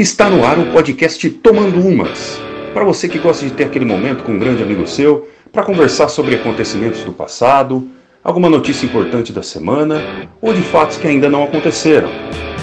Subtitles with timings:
[0.00, 2.40] Está no ar o podcast Tomando Umas.
[2.72, 6.08] Para você que gosta de ter aquele momento com um grande amigo seu, para conversar
[6.08, 7.86] sobre acontecimentos do passado,
[8.24, 12.08] alguma notícia importante da semana ou de fatos que ainda não aconteceram.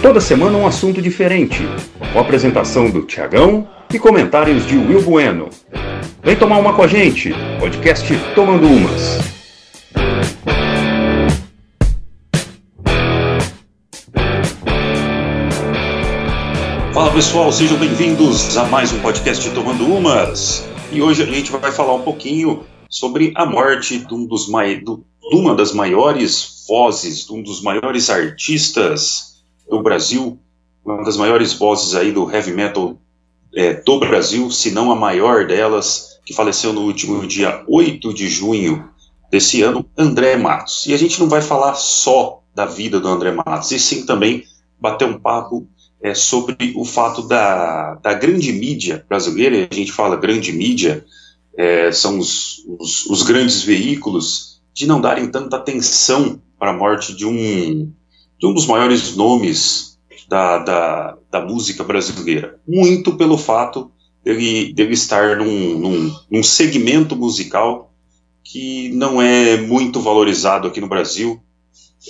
[0.02, 1.62] Toda semana um assunto diferente,
[2.12, 5.50] com apresentação do Tiagão e comentários de Will Bueno.
[6.24, 9.37] Vem tomar uma com a gente, podcast Tomando Umas.
[17.18, 20.64] Pessoal, sejam bem-vindos a mais um podcast Tomando Umas.
[20.92, 24.76] E hoje a gente vai falar um pouquinho sobre a morte de, um dos mai...
[24.76, 24.96] de
[25.34, 30.38] uma das maiores vozes, de um dos maiores artistas do Brasil,
[30.86, 32.96] uma das maiores vozes aí do heavy metal
[33.56, 38.30] é, do Brasil, se não a maior delas, que faleceu no último dia 8 de
[38.30, 38.92] junho
[39.32, 40.86] desse ano, André Matos.
[40.86, 44.44] E a gente não vai falar só da vida do André Matos, e sim também
[44.80, 45.68] bater um papo
[46.02, 51.06] é, sobre o fato da, da grande mídia brasileira, e a gente fala grande mídia,
[51.58, 57.16] é, são os, os, os, grandes veículos, de não darem tanta atenção para a morte
[57.16, 57.92] de um,
[58.40, 59.98] de um dos maiores nomes
[60.30, 62.60] da, da, da música brasileira.
[62.68, 63.92] Muito pelo fato
[64.24, 67.92] dele, dele estar num, num, num segmento musical
[68.44, 71.42] que não é muito valorizado aqui no Brasil.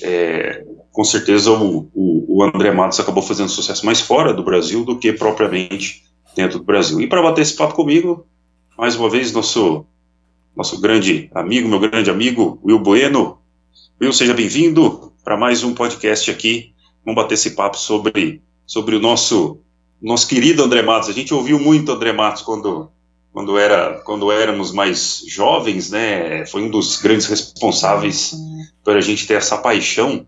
[0.01, 4.85] É, com certeza o, o, o, André Matos acabou fazendo sucesso mais fora do Brasil
[4.85, 6.03] do que propriamente
[6.35, 7.01] dentro do Brasil.
[7.01, 8.27] E para bater esse papo comigo,
[8.77, 9.85] mais uma vez, nosso,
[10.55, 13.39] nosso grande amigo, meu grande amigo, Will Bueno.
[13.99, 16.73] Will, seja bem-vindo para mais um podcast aqui.
[17.03, 19.59] Vamos bater esse papo sobre, sobre o nosso,
[19.99, 21.09] nosso querido André Matos.
[21.09, 22.91] A gente ouviu muito André Matos quando,
[23.33, 26.45] quando, era, quando éramos mais jovens, né?
[26.45, 28.35] Foi um dos grandes responsáveis
[28.83, 30.27] por a gente ter essa paixão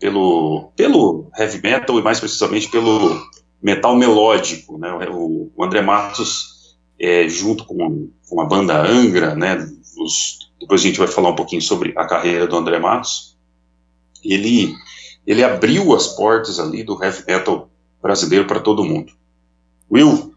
[0.00, 3.22] pelo, pelo heavy metal e mais precisamente pelo
[3.62, 4.90] metal melódico, né?
[5.10, 9.56] O, o André Matos, é, junto com, com a banda Angra, né?
[9.98, 13.36] Os, depois a gente vai falar um pouquinho sobre a carreira do André Matos.
[14.24, 14.74] Ele,
[15.26, 17.70] ele abriu as portas ali do heavy metal
[18.02, 19.12] brasileiro para todo mundo.
[19.92, 20.34] Will?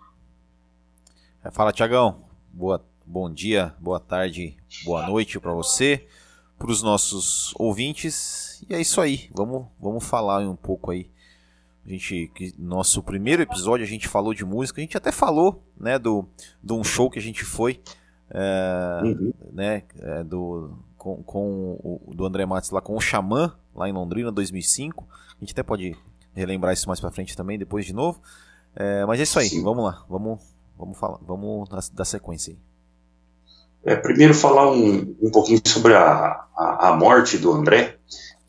[1.44, 2.18] É, fala, Tiagão.
[2.52, 6.06] Boa, bom dia, boa tarde, boa noite para você,
[6.60, 9.30] para os nossos ouvintes e é isso aí.
[9.34, 11.10] Vamos, vamos falar um pouco aí.
[11.86, 14.80] A gente, nosso primeiro episódio a gente falou de música.
[14.80, 16.26] A gente até falou, né, do,
[16.64, 17.82] de um show que a gente foi,
[18.30, 19.34] é, uhum.
[19.52, 23.92] né, é, do com, com o do André Matos lá com o Xamã lá em
[23.92, 25.06] Londrina 2005.
[25.12, 25.98] A gente até pode
[26.34, 28.22] relembrar isso mais para frente também depois de novo.
[28.76, 29.50] É, mas é isso aí.
[29.50, 29.64] Sim.
[29.64, 30.06] Vamos lá.
[30.10, 30.40] Vamos,
[30.78, 31.20] vamos falar.
[31.22, 32.60] Vamos dar sequência aí.
[33.86, 37.98] É, primeiro falar um, um pouquinho sobre a, a, a morte do André.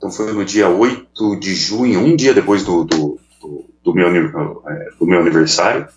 [0.05, 4.07] Então foi no dia 8 de junho, um dia depois do, do, do, do meu,
[4.07, 5.89] é, do meu aniversário.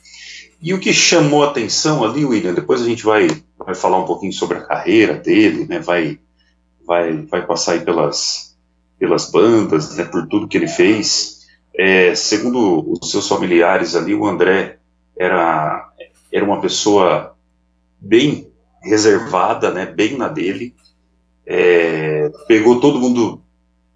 [0.62, 3.28] E o que chamou a atenção ali, William, depois a gente vai,
[3.60, 6.18] vai falar um pouquinho sobre a carreira dele, né, vai,
[6.86, 8.58] vai, vai passar aí pelas,
[8.98, 11.46] pelas bandas, né, por tudo que ele fez.
[11.78, 14.78] É, segundo os seus familiares ali, o André
[15.18, 15.92] era,
[16.32, 17.36] era uma pessoa
[18.00, 18.50] bem
[18.82, 20.74] reservada, né, bem na dele,
[21.46, 23.44] é, pegou todo mundo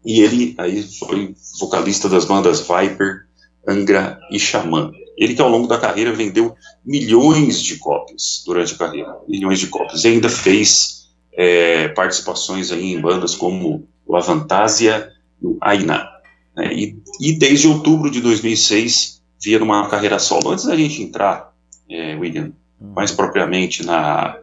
[0.05, 3.27] e ele aí foi vocalista das bandas Viper,
[3.67, 4.93] Angra e Xamã.
[5.17, 6.55] Ele que ao longo da carreira vendeu
[6.85, 12.95] milhões de cópias durante a carreira, milhões de cópias, e ainda fez é, participações aí
[12.95, 15.11] em bandas como o Avantasia
[15.43, 16.09] e o Aina.
[16.57, 16.73] Né?
[16.73, 20.51] E, e, desde outubro de 2006 via numa carreira solo.
[20.51, 21.55] Antes da gente entrar,
[21.89, 22.93] é, William, hum.
[22.95, 24.39] mais propriamente na,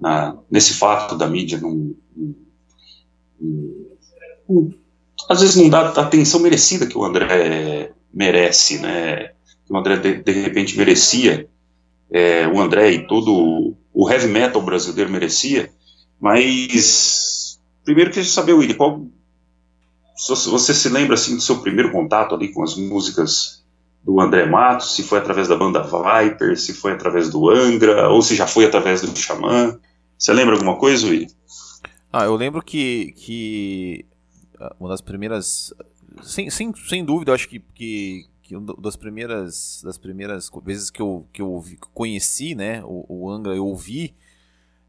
[0.00, 1.94] na, nesse fato da mídia num,
[5.28, 9.30] às vezes não dá a atenção merecida que o André merece, né?
[9.68, 11.48] O André de, de repente merecia,
[12.10, 15.70] é, o André e todo o heavy metal brasileiro merecia,
[16.20, 19.06] mas primeiro queria saber, Willy, qual
[20.28, 23.64] você se lembra assim do seu primeiro contato ali com as músicas
[24.04, 28.20] do André Matos, se foi através da banda Viper, se foi através do Angra, ou
[28.20, 29.78] se já foi através do Xamã?
[30.18, 31.28] Você lembra alguma coisa, Willy?
[32.12, 34.04] Ah, eu lembro que, que
[34.60, 35.72] ah, uma das primeiras
[36.22, 40.90] sem, sem, sem dúvida, eu acho que, que, que uma das primeiras, das primeiras vezes
[40.90, 41.64] que eu, que eu
[41.94, 44.14] conheci né, o, o Angra, eu ouvi,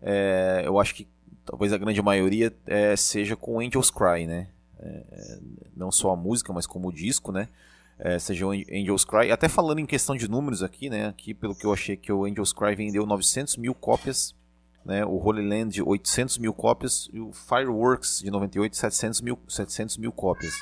[0.01, 1.07] é, eu acho que
[1.45, 4.47] talvez a grande maioria é, seja com Angels Cry, né?
[4.79, 5.39] É,
[5.75, 7.47] não só a música, mas como o disco, né?
[7.97, 9.31] É, seja o Angels Cry.
[9.31, 11.07] Até falando em questão de números aqui, né?
[11.07, 14.35] Aqui, pelo que eu achei que o Angels Cry vendeu 900 mil cópias,
[14.85, 15.05] né?
[15.05, 20.11] O Holy Land 800 mil cópias e o Fireworks de 98 700 mil, 700 mil
[20.11, 20.53] cópias,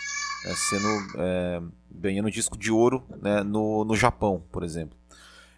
[0.45, 0.53] né?
[0.55, 0.87] sendo
[1.17, 3.43] é, ganhando disco de ouro né?
[3.43, 4.97] no, no Japão, por exemplo.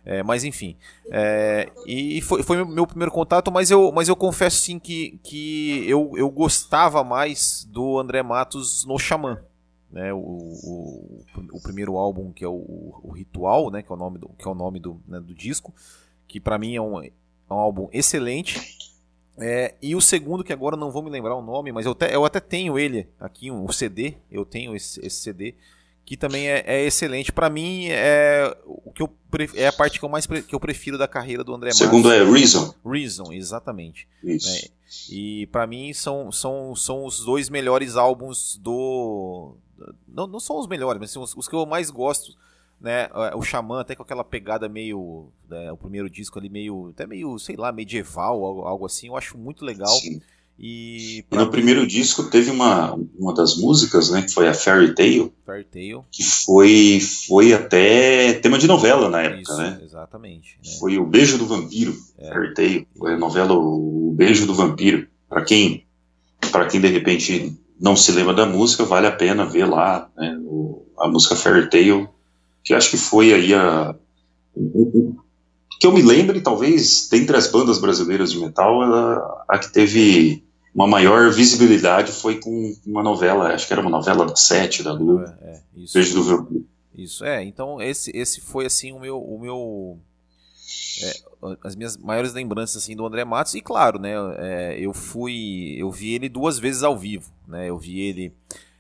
[0.06, 0.76] É, mas enfim.
[1.10, 5.90] É, e foi, foi meu primeiro contato, mas eu, mas eu confesso sim que, que
[5.90, 9.42] eu, eu gostava mais do André Matos no Xamã.
[9.90, 11.24] Né, o, o,
[11.54, 14.48] o primeiro álbum que é o, o, Ritual, né, que é o nome do, que
[14.48, 15.72] é o nome do, né, do disco,
[16.28, 17.00] que para mim é um,
[17.50, 18.60] é um álbum excelente.
[19.38, 22.06] É, e o segundo, que agora não vou me lembrar o nome, mas eu, te,
[22.06, 25.56] eu até tenho ele aqui, o um CD, eu tenho esse, esse CD,
[26.06, 27.32] que também é, é excelente.
[27.32, 29.10] Para mim, é o que eu
[29.56, 31.80] é a parte que eu mais que eu prefiro da carreira do André Matos.
[31.80, 32.76] Segundo é Reason.
[32.86, 34.08] Reason, exatamente.
[34.24, 34.50] Isso.
[34.50, 34.70] É,
[35.10, 39.56] e para mim são, são, são os dois melhores álbuns do
[40.08, 42.36] não, não são os melhores, mas são os, os que eu mais gosto,
[42.84, 43.10] né?
[43.34, 47.40] O Xamã até com aquela pegada meio, né, o primeiro disco ali meio, até meio,
[47.40, 49.08] sei lá, medieval, algo, algo assim.
[49.08, 49.88] Eu acho muito legal.
[49.88, 50.20] Sim.
[50.60, 51.52] E, e no mim...
[51.52, 56.04] primeiro disco teve uma, uma das músicas, né, que foi a Fairy Tale, Fairy Tale.
[56.12, 59.80] que foi, foi até tema de novela na época, Isso, né?
[59.82, 60.60] Exatamente.
[60.64, 60.72] Né?
[60.80, 62.28] Foi o Beijo do Vampiro, é.
[62.28, 65.08] Fairy Tale, foi a novela O Beijo do Vampiro.
[65.28, 65.88] Para quem,
[66.52, 70.38] para quem de repente não se lembra da música, vale a pena ver lá, né,
[70.44, 72.08] o, a música Fairy Tale,
[72.64, 73.96] que acho que foi aí a,
[75.80, 80.44] que eu me lembre, talvez, dentre as bandas brasileiras de metal, a, a que teve
[80.74, 84.94] uma maior visibilidade foi com uma novela, acho que era uma novela da Sete, da
[84.94, 85.38] Lua.
[85.42, 85.94] É, é, isso.
[85.94, 86.66] Beijo do Vermelho.
[86.96, 90.00] Isso, é, então esse, esse foi assim o meu, o meu
[91.02, 95.76] é, as minhas maiores lembranças assim do André Matos e claro, né, é, eu fui,
[95.78, 98.32] eu vi ele duas vezes ao vivo, né, eu vi ele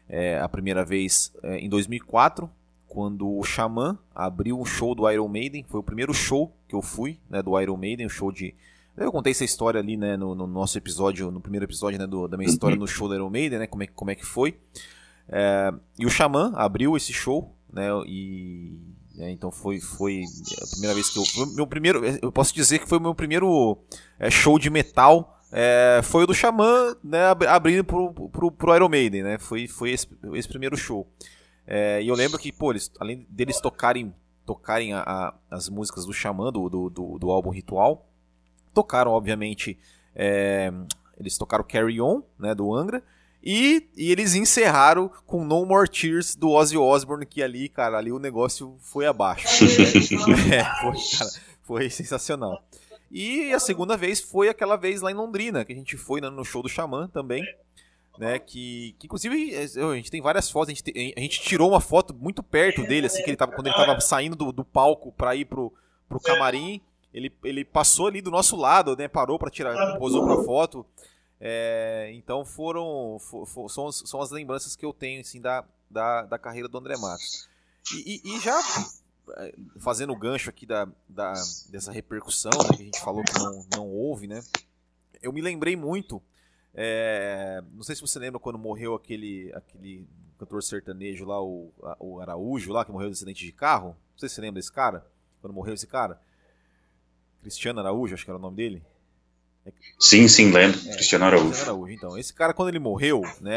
[0.07, 2.47] é, a primeira vez é, em 2004
[2.93, 6.81] quando o Xamã abriu um show do Iron Maiden, foi o primeiro show que eu
[6.81, 8.53] fui, né, do Iron Maiden, um show de
[8.95, 12.27] eu contei essa história ali, né, no, no nosso episódio, no primeiro episódio, né, do,
[12.27, 14.59] da minha história no show do Iron Maiden, né, como é, como é que foi.
[15.27, 18.77] É, e o Xamã abriu esse show, né, e
[19.17, 20.21] é, então foi, foi
[20.61, 23.79] a primeira vez que eu, meu primeiro, eu posso dizer que foi o meu primeiro
[24.19, 28.89] é, show de metal, é, foi o do Xamã, né, abrindo pro, pro, pro Iron
[28.89, 31.07] Maiden, né, foi, foi esse, esse primeiro show.
[31.65, 34.13] É, e eu lembro que, pô, eles, além deles tocarem,
[34.45, 38.05] tocarem a, a, as músicas do Xamã, do, do, do, álbum Ritual,
[38.73, 39.79] tocaram, obviamente,
[40.15, 40.71] é,
[41.17, 43.01] eles tocaram Carry On, né, do Angra,
[43.45, 48.09] e, e, eles encerraram com No More Tears do Ozzy Osbourne, que ali, cara, ali
[48.09, 49.47] o negócio foi abaixo.
[50.47, 50.59] Né?
[50.59, 51.31] é, foi, cara,
[51.61, 52.63] foi sensacional.
[53.11, 56.43] E a segunda vez foi aquela vez lá em Londrina, que a gente foi no
[56.45, 57.43] show do Xamã também
[58.17, 58.39] né?
[58.39, 61.81] Que, que inclusive é, a gente tem várias fotos, a gente, a gente tirou uma
[61.81, 65.11] foto muito perto dele, assim, que ele tava, quando ele tava saindo do, do palco
[65.11, 65.73] para ir pro,
[66.07, 66.81] pro camarim,
[67.13, 69.07] ele, ele passou ali do nosso lado, né?
[69.07, 70.85] Parou para tirar, posou pra foto.
[71.39, 76.23] É, então foram, for, for, são, são as lembranças que eu tenho assim, da, da,
[76.23, 77.49] da carreira do André Matos.
[77.93, 78.57] E, e, e já
[79.37, 81.33] é, fazendo o gancho aqui da, da,
[81.69, 84.41] dessa repercussão né, que a gente falou que não, não houve, né?
[85.21, 86.21] Eu me lembrei muito
[86.73, 92.19] é, não sei se você lembra quando morreu aquele, aquele cantor sertanejo lá, o, o
[92.19, 93.89] Araújo lá, que morreu de acidente de carro.
[93.89, 95.05] Não sei se você lembra desse cara.
[95.41, 96.19] Quando morreu esse cara.
[97.41, 98.83] Cristiano Araújo, acho que era o nome dele.
[99.99, 100.79] Sim, sim, lembro.
[100.89, 101.47] É, Cristiano Araújo.
[101.47, 101.93] Cristiano Araújo.
[101.93, 103.55] Então, esse cara, quando ele morreu, né?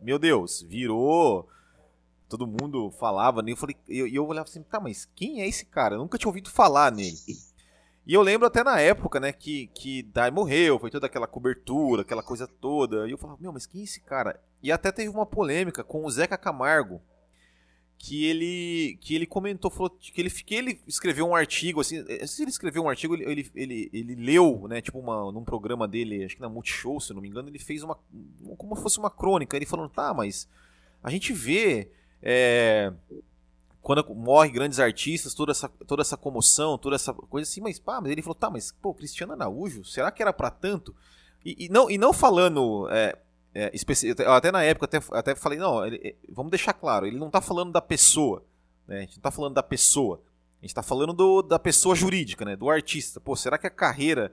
[0.00, 1.48] Meu Deus, virou.
[2.28, 3.52] Todo mundo falava nele.
[3.52, 5.94] Eu falei, e eu, eu olhava assim, tá, mas quem é esse cara?
[5.94, 7.16] Eu nunca tinha ouvido falar nele.
[8.04, 12.02] E eu lembro até na época, né, que, que Dai morreu, foi toda aquela cobertura,
[12.02, 13.06] aquela coisa toda.
[13.06, 14.40] E eu falava, meu, mas quem é esse cara?
[14.62, 17.00] E até teve uma polêmica com o Zeca Camargo,
[17.96, 22.26] que ele que ele comentou, falou que ele, que ele escreveu um artigo, assim, eh,
[22.26, 25.86] se ele escreveu um artigo, ele, ele, ele, ele, leu, né, tipo uma, num programa
[25.86, 27.96] dele, acho que na Multishow, se não me engano, ele fez uma,
[28.58, 30.48] como fosse uma crônica, ele falando, tá, mas
[31.02, 31.88] a gente vê...
[32.24, 32.92] É,
[33.82, 38.00] quando morre grandes artistas, toda essa, toda essa comoção, toda essa coisa assim, mas pá,
[38.00, 40.94] mas ele falou, tá, mas pô, Cristiano Araújo, será que era para tanto?
[41.44, 43.18] E, e, não, e não falando, é,
[43.52, 43.72] é,
[44.28, 47.40] até na época, até, até falei, não, ele, é, vamos deixar claro, ele não tá
[47.40, 48.44] falando da pessoa,
[48.86, 50.22] né, a gente não tá falando da pessoa,
[50.60, 53.18] a gente tá falando do, da pessoa jurídica, né, do artista.
[53.18, 54.32] Pô, será que a carreira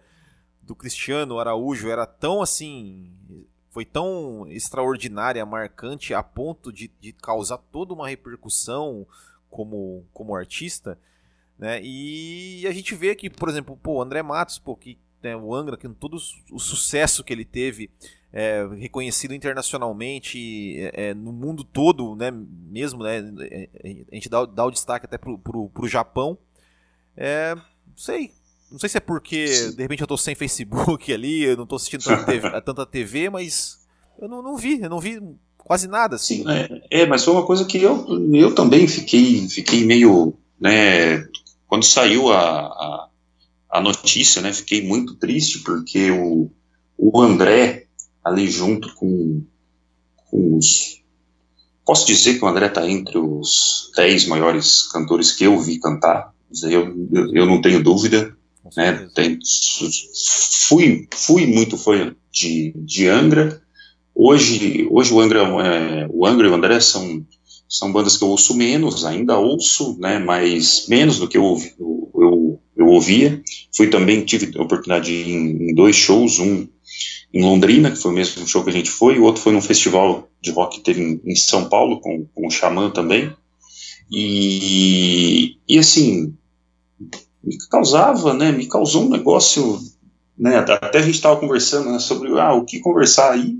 [0.62, 3.12] do Cristiano Araújo era tão assim,
[3.72, 9.08] foi tão extraordinária, marcante, a ponto de, de causar toda uma repercussão,
[9.50, 10.98] como, como artista,
[11.58, 11.82] né?
[11.84, 15.78] E a gente vê que, por exemplo, pô, André Matos, pô, que né, o Angra,
[15.78, 16.18] com todo
[16.52, 17.90] o sucesso que ele teve,
[18.32, 23.70] é, reconhecido internacionalmente é, é, no mundo todo, né, mesmo, né, é,
[24.12, 26.38] a gente dá, dá o destaque até pro, pro, pro Japão.
[27.18, 28.32] É, não sei,
[28.72, 31.76] não sei se é porque de repente eu tô sem Facebook ali, eu não tô
[31.76, 33.86] assistindo tanta TV, tanta TV mas
[34.18, 35.20] eu não, não vi, eu não vi
[35.64, 36.44] quase nada assim.
[36.44, 41.28] Sim, é, é, mas foi uma coisa que eu, eu também fiquei, fiquei meio, né,
[41.68, 43.08] quando saiu a, a,
[43.70, 46.50] a notícia, né, fiquei muito triste porque o,
[46.98, 47.86] o André
[48.24, 49.44] ali junto com,
[50.30, 51.00] com os
[51.86, 56.32] posso dizer que o André está entre os 10 maiores cantores que eu vi cantar,
[56.64, 58.36] eu, eu, eu não tenho dúvida,
[58.78, 59.40] né, tem,
[60.68, 63.60] fui, fui muito fã de, de Angra,
[64.16, 67.26] Hoje, hoje o Angra, é, o Angra e o André são,
[67.68, 72.12] são bandas que eu ouço menos, ainda ouço, né, mas menos do que eu, eu,
[72.16, 73.42] eu, eu ouvia.
[73.74, 76.68] Fui também, tive a oportunidade de ir em, em dois shows, um
[77.34, 79.54] em Londrina, que foi o mesmo show que a gente foi, e o outro foi
[79.54, 83.32] num festival de rock que teve em, em São Paulo, com, com o Xamã também.
[84.12, 86.34] E, e assim,
[87.44, 89.80] me causava, né, me causou um negócio,
[90.38, 93.58] né, até a gente estava conversando né, sobre ah, o que conversar aí,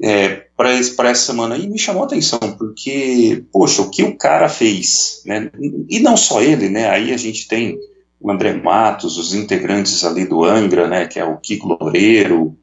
[0.00, 0.70] é, para
[1.10, 5.50] essa semana e me chamou a atenção, porque, poxa, o que o cara fez, né,
[5.88, 7.78] e não só ele, né, aí a gente tem
[8.20, 12.56] o André Matos, os integrantes ali do Angra, né, que é o Kiko Loureiro,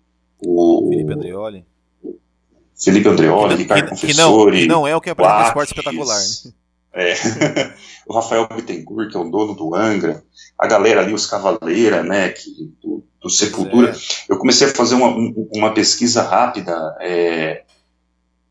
[0.44, 1.66] o Felipe Andreoli,
[2.84, 6.52] Felipe Andreoli, Ricardo Confessori, que não, que não é o que apresenta esporte espetacular, né?
[6.94, 7.14] É,
[8.08, 10.24] o Rafael Bittencourt, que é o dono do Angra,
[10.58, 13.92] a galera ali, os Cavaleira, né, que, do, do Sepultura.
[13.92, 13.96] É.
[14.30, 15.16] Eu comecei a fazer uma,
[15.54, 16.74] uma pesquisa rápida.
[17.00, 17.64] É,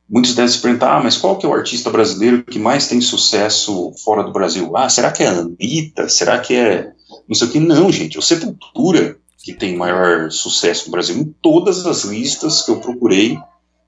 [0.09, 3.01] muitos devem se perguntar, ah, mas qual que é o artista brasileiro que mais tem
[3.01, 4.77] sucesso fora do Brasil?
[4.77, 6.09] Ah, será que é a Anitta?
[6.09, 6.93] Será que é
[7.29, 7.61] não sei o que?
[7.61, 11.17] Não, gente, o Sepultura que tem maior sucesso no Brasil.
[11.17, 13.39] Em todas as listas que eu procurei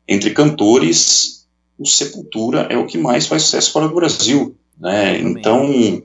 [0.09, 1.47] entre cantores,
[1.79, 4.57] o Sepultura é o que mais faz sucesso fora do Brasil.
[4.83, 5.21] Né?
[5.21, 6.05] Então, e,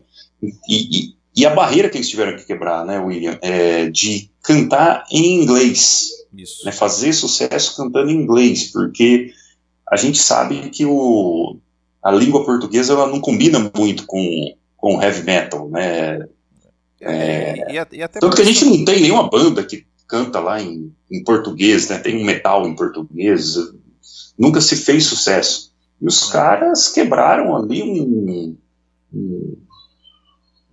[0.69, 5.41] e, e a barreira que eles tiveram que quebrar, né, William, é de cantar em
[5.41, 6.11] inglês.
[6.31, 6.63] Isso.
[6.63, 9.31] Né, fazer sucesso cantando em inglês, porque
[9.89, 11.57] a gente sabe que o,
[12.03, 16.27] a língua portuguesa ela não combina muito com, com heavy metal, né?
[17.01, 20.93] É, e, e, tanto que a gente não tem nenhuma banda que canta lá em,
[21.11, 21.97] em português, né?
[21.97, 23.55] Tem um metal em português,
[24.37, 25.71] nunca se fez sucesso.
[25.99, 26.31] E os é.
[26.31, 28.55] caras quebraram ali um,
[29.13, 29.57] um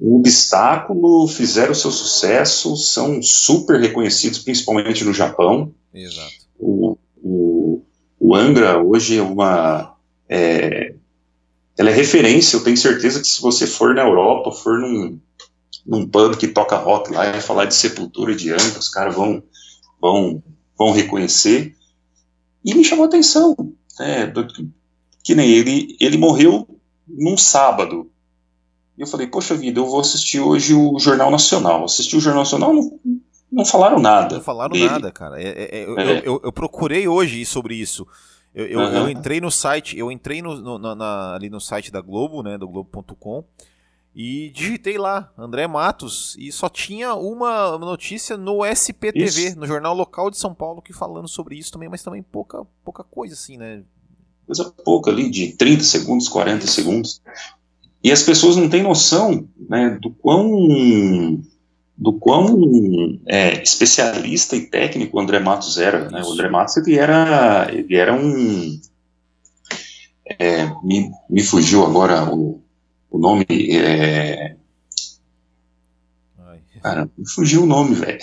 [0.00, 5.72] um obstáculo, fizeram seu sucesso, são super reconhecidos, principalmente no Japão.
[5.92, 6.34] Exato.
[6.58, 7.82] O, o,
[8.18, 9.96] o Angra hoje é uma.
[10.28, 10.94] É,
[11.76, 15.18] ela é referência, eu tenho certeza que se você for na Europa, for num,
[15.86, 19.14] num pub que toca rock lá e falar de Sepultura e de Angra, os caras
[19.14, 19.42] vão,
[20.00, 20.42] vão,
[20.78, 21.74] vão reconhecer.
[22.64, 23.56] E me chamou a atenção,
[24.00, 24.30] é,
[25.22, 26.68] que nem ele, ele morreu
[27.06, 28.10] num sábado,
[28.96, 31.84] e eu falei, poxa vida, eu vou assistir hoje o Jornal Nacional.
[31.84, 33.00] Assisti o Jornal Nacional, não,
[33.50, 34.36] não falaram nada.
[34.36, 34.86] Não falaram dele.
[34.86, 35.40] nada, cara.
[35.40, 36.22] É, é, é, eu, é.
[36.24, 38.06] eu, eu, procurei hoje sobre isso.
[38.54, 38.94] Eu, eu, uhum.
[38.94, 42.56] eu, entrei no site, eu entrei no, no na, ali no site da Globo, né,
[42.56, 43.44] do Globo.com,
[44.14, 49.58] e digitei lá, André Matos, e só tinha uma notícia no SPTV, isso.
[49.58, 53.02] no jornal local de São Paulo, que falando sobre isso também, mas também pouca, pouca
[53.02, 53.82] coisa assim, né?
[54.46, 57.20] Coisa pouca ali, de 30 segundos, 40 segundos.
[58.04, 61.42] E as pessoas não têm noção né, do quão,
[61.96, 66.11] do quão é, especialista e técnico o André Matos era.
[66.11, 66.23] Né?
[66.23, 68.78] O André Matos ele era, ele era um.
[70.38, 72.61] É, me, me fugiu agora o,
[73.11, 73.46] o nome.
[73.49, 74.54] É,
[76.82, 78.18] Cara, me fugiu o nome, velho.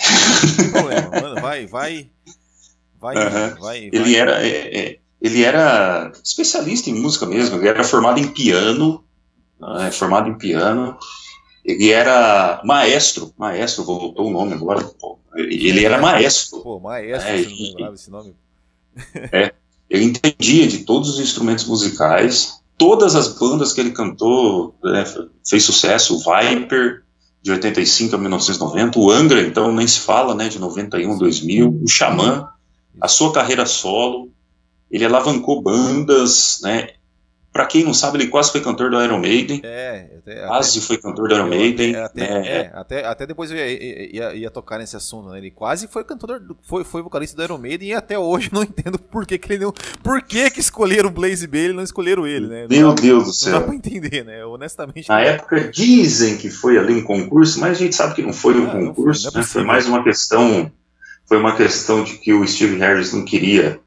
[1.42, 2.10] Vai, vai.
[3.00, 3.60] Vai, uhum.
[3.60, 4.46] vai, Ele era.
[4.46, 9.04] É, é, ele era especialista em música mesmo, ele era formado em piano,
[9.62, 10.96] né, formado em piano.
[11.64, 14.82] Ele era maestro, maestro, voltou o nome agora.
[15.00, 15.18] Pô.
[15.36, 16.60] Ele era maestro.
[16.60, 18.34] Pô, maestro, é, não lembrava esse nome.
[19.32, 19.54] É,
[19.88, 25.04] ele entendia de todos os instrumentos musicais, todas as bandas que ele cantou, né,
[25.46, 27.02] fez sucesso, o Viper,
[27.40, 31.80] de 85 a 1990, o Angra, então nem se fala, né, de 91 a 2000,
[31.82, 32.48] o Xamã,
[33.00, 34.30] a sua carreira solo,
[34.90, 36.90] ele alavancou bandas, né,
[37.52, 39.60] para quem não sabe, ele quase foi cantor do Iron Maiden.
[39.62, 41.96] É, até, quase até, foi cantor do Iron Maiden.
[41.96, 42.48] Até, né?
[42.48, 45.36] é, até, até depois eu ia, ia, ia, tocar nesse assunto, né?
[45.36, 48.98] Ele quase foi cantor, foi, foi vocalista do Iron Maiden e até hoje não entendo
[48.98, 49.72] por que, que ele não.
[50.02, 52.66] Por que, que escolheram o Blaze Bailey e não escolheram ele, né?
[52.70, 53.52] Meu Deus do céu.
[53.52, 54.42] Não dá pra entender, né?
[54.46, 55.10] Honestamente.
[55.10, 58.58] Na época dizem que foi ali um concurso, mas a gente sabe que não foi
[58.58, 59.46] um ah, concurso, foi, é né?
[59.46, 60.72] Foi mais uma questão.
[61.26, 63.81] Foi uma questão de que o Steve Harris não queria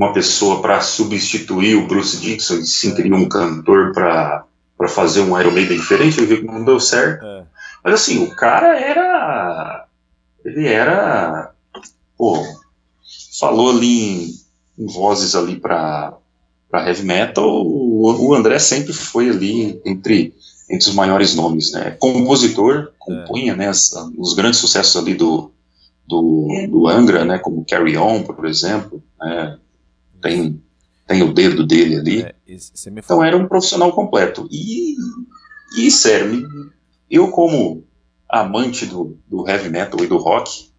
[0.00, 4.46] uma pessoa para substituir o Bruce Dixon, e sim queria um cantor para
[4.88, 7.22] fazer um Iron Maiden diferente, ele viu que não deu certo.
[7.22, 7.44] É.
[7.84, 9.86] Mas assim, o cara era.
[10.42, 11.52] Ele era.
[12.16, 12.42] Pô,
[13.38, 14.30] falou ali
[14.78, 16.14] em, em vozes ali para
[16.70, 20.32] para heavy metal, o, o, André sempre foi ali entre,
[20.70, 21.96] entre os maiores nomes, né?
[21.98, 23.56] Compositor, compunha, é.
[23.56, 25.50] né, as, os grandes sucessos ali do,
[26.06, 29.58] do, do Angra, né, como Carry On, por exemplo, né,
[30.20, 30.62] tem,
[31.06, 32.22] tem o dedo dele ali.
[32.22, 32.34] É,
[32.86, 34.48] então era um profissional completo.
[34.50, 34.94] E,
[35.76, 36.46] e sério,
[37.10, 37.84] eu como
[38.28, 40.70] amante do, do heavy metal e do rock,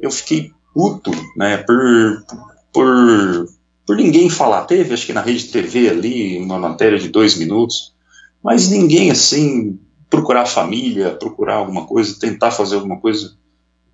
[0.00, 2.24] eu fiquei puto, né, por,
[2.72, 3.48] por,
[3.86, 4.64] por ninguém falar.
[4.64, 7.94] Teve, acho que na rede TV ali, uma matéria de dois minutos,
[8.42, 9.78] mas ninguém assim
[10.08, 13.34] procurar família, procurar alguma coisa, tentar fazer alguma coisa.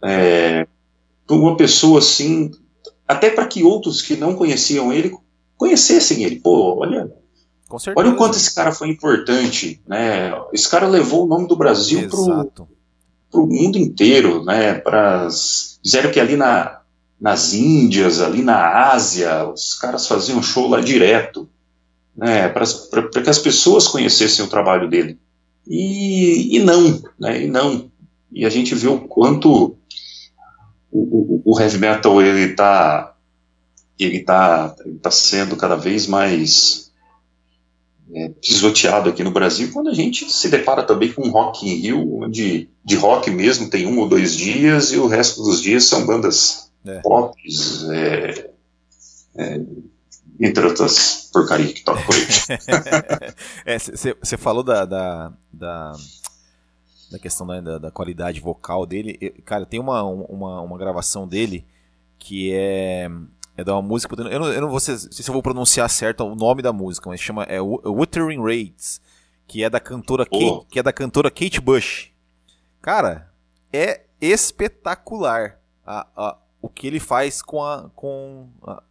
[0.04, 0.66] É,
[1.28, 2.50] uma pessoa assim
[3.08, 5.16] até para que outros que não conheciam ele
[5.56, 6.36] conhecessem ele.
[6.38, 7.10] Pô, olha,
[7.96, 10.30] olha o quanto esse cara foi importante, né?
[10.52, 14.74] Esse cara levou o nome do Brasil para o mundo inteiro, né?
[14.74, 16.80] Pras, fizeram que ali na,
[17.18, 21.48] nas Índias, ali na Ásia, os caras faziam show lá direto,
[22.14, 22.48] né?
[22.48, 25.18] Para que as pessoas conhecessem o trabalho dele.
[25.66, 27.42] E, e não, né?
[27.42, 27.90] E não.
[28.30, 29.77] E a gente vê o quanto
[30.90, 33.14] o, o, heavy metal ele está
[33.98, 36.92] ele tá, ele tá sendo cada vez mais
[38.14, 41.74] é, pisoteado aqui no Brasil, quando a gente se depara também com um Rock in
[41.74, 45.84] Rio, onde de rock mesmo tem um ou dois dias e o resto dos dias
[45.84, 47.00] são bandas é.
[47.00, 47.36] pop,
[47.92, 48.50] é,
[49.36, 49.60] é,
[50.40, 53.78] entre outras porcarias que tocam por aí.
[53.78, 55.92] Você é, falou da, da, da
[57.10, 59.18] da questão da, da, da, qualidade vocal dele.
[59.44, 61.66] Cara, tem uma, uma, uma gravação dele
[62.18, 63.08] que é,
[63.56, 64.14] é da uma música.
[64.20, 67.08] Eu não, eu não vou sei se eu vou pronunciar certo o nome da música,
[67.08, 69.00] mas chama é Wuthering Raids,
[69.46, 70.60] que é da cantora oh.
[70.60, 72.10] Kate, que é da cantora Kate Bush.
[72.80, 73.32] Cara,
[73.72, 78.82] é espetacular a, a, o que ele faz com a com a,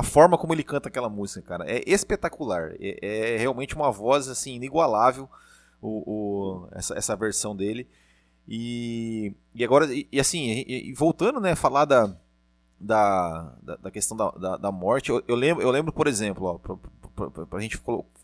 [0.00, 1.64] a forma como ele canta aquela música, cara.
[1.66, 2.74] É espetacular.
[2.78, 5.28] É, é realmente uma voz assim inigualável
[5.84, 7.86] o, o essa, essa versão dele.
[8.48, 12.14] E, e agora, e, e assim, e, e, voltando, né, falar da,
[12.78, 17.46] da, da, questão da, da, da, morte, eu, eu, lembro, eu lembro, por exemplo, ó,
[17.46, 17.80] pra gente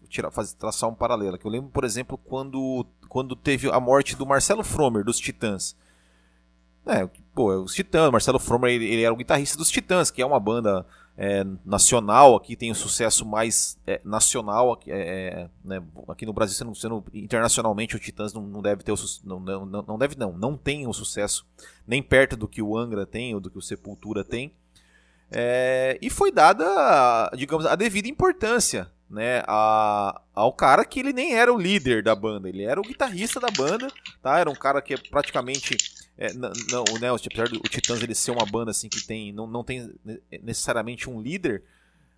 [0.08, 4.16] tirar, fazer, traçar um paralelo, que eu lembro, por exemplo, quando, quando teve a morte
[4.16, 5.76] do Marcelo Fromer, dos Titãs.
[6.86, 10.26] É, pô, os Titãs, Marcelo Fromer, ele, ele era o guitarrista dos Titãs, que é
[10.26, 15.82] uma banda é, nacional, aqui tem um sucesso mais é, nacional, aqui, é, é, né,
[16.08, 19.66] aqui no Brasil, sendo, sendo, internacionalmente, o Titãs não, não deve ter o não, não,
[19.66, 21.46] não deve não, não tem o sucesso
[21.86, 24.54] nem perto do que o Angra tem ou do que o Sepultura tem.
[25.30, 31.34] É, e foi dada, digamos, a devida importância né, a, ao cara que ele nem
[31.34, 33.88] era o líder da banda, ele era o guitarrista da banda,
[34.22, 34.38] tá?
[34.38, 35.76] Era um cara que praticamente
[36.20, 36.50] é, não,
[37.00, 39.90] né, apesar do Titãs ele ser uma banda assim que tem não, não tem
[40.42, 41.64] necessariamente um líder,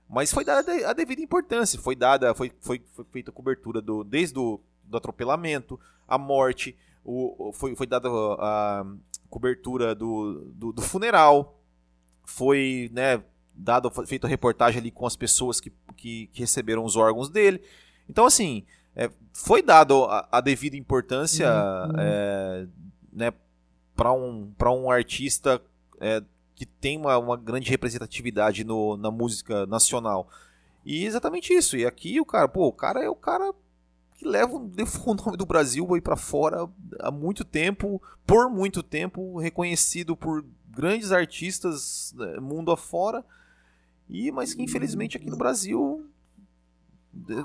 [0.08, 4.02] mas foi dada a devida importância, foi dada, foi, foi, foi feita a cobertura do
[4.02, 8.84] desde o do atropelamento, a morte, o, foi, foi dada a
[9.30, 11.58] cobertura do, do, do funeral,
[12.24, 13.22] foi, né,
[13.54, 17.62] dado feito a reportagem ali com as pessoas que, que, que receberam os órgãos dele.
[18.08, 21.92] Então, assim, é, foi dado a, a devida importância uhum.
[21.98, 22.66] é,
[23.12, 23.32] né,
[23.94, 25.60] para um, um artista
[26.00, 26.22] é,
[26.54, 30.28] que tem uma, uma grande representatividade no, na música nacional.
[30.84, 31.76] E exatamente isso.
[31.76, 33.52] E aqui o cara, pô, o cara é o cara
[34.16, 36.68] que leva o nome do Brasil aí para fora
[37.00, 43.24] há muito tempo, por muito tempo, reconhecido por grandes artistas né, mundo afora.
[44.08, 46.06] E mas que infelizmente aqui no Brasil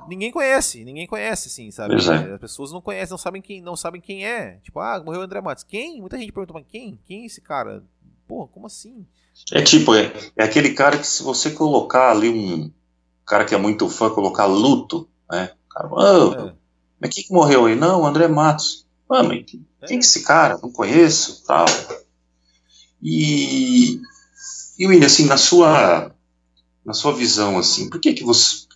[0.07, 1.95] ninguém conhece, ninguém conhece, assim, sabe?
[1.95, 2.33] É.
[2.33, 4.59] As pessoas não conhecem, não sabem quem, não sabem quem é.
[4.63, 5.63] Tipo, ah, morreu o André Matos.
[5.63, 5.99] Quem?
[5.99, 6.99] Muita gente pergunta, mas quem?
[7.05, 7.83] Quem é esse cara?
[8.27, 9.05] Porra, como assim?
[9.51, 12.71] É tipo, é, é aquele cara que se você colocar ali um
[13.25, 15.51] cara que é muito fã, colocar luto, né?
[15.69, 16.53] Cara, oh, é.
[16.99, 17.75] mas quem que morreu aí?
[17.75, 18.85] Não, André Matos.
[19.09, 19.87] Ah, mas quem, é.
[19.87, 20.59] quem é esse cara?
[20.61, 21.65] Não conheço, tal.
[23.01, 24.01] E,
[24.77, 26.11] e William, assim, na sua,
[26.83, 28.66] na sua visão, assim, por que que você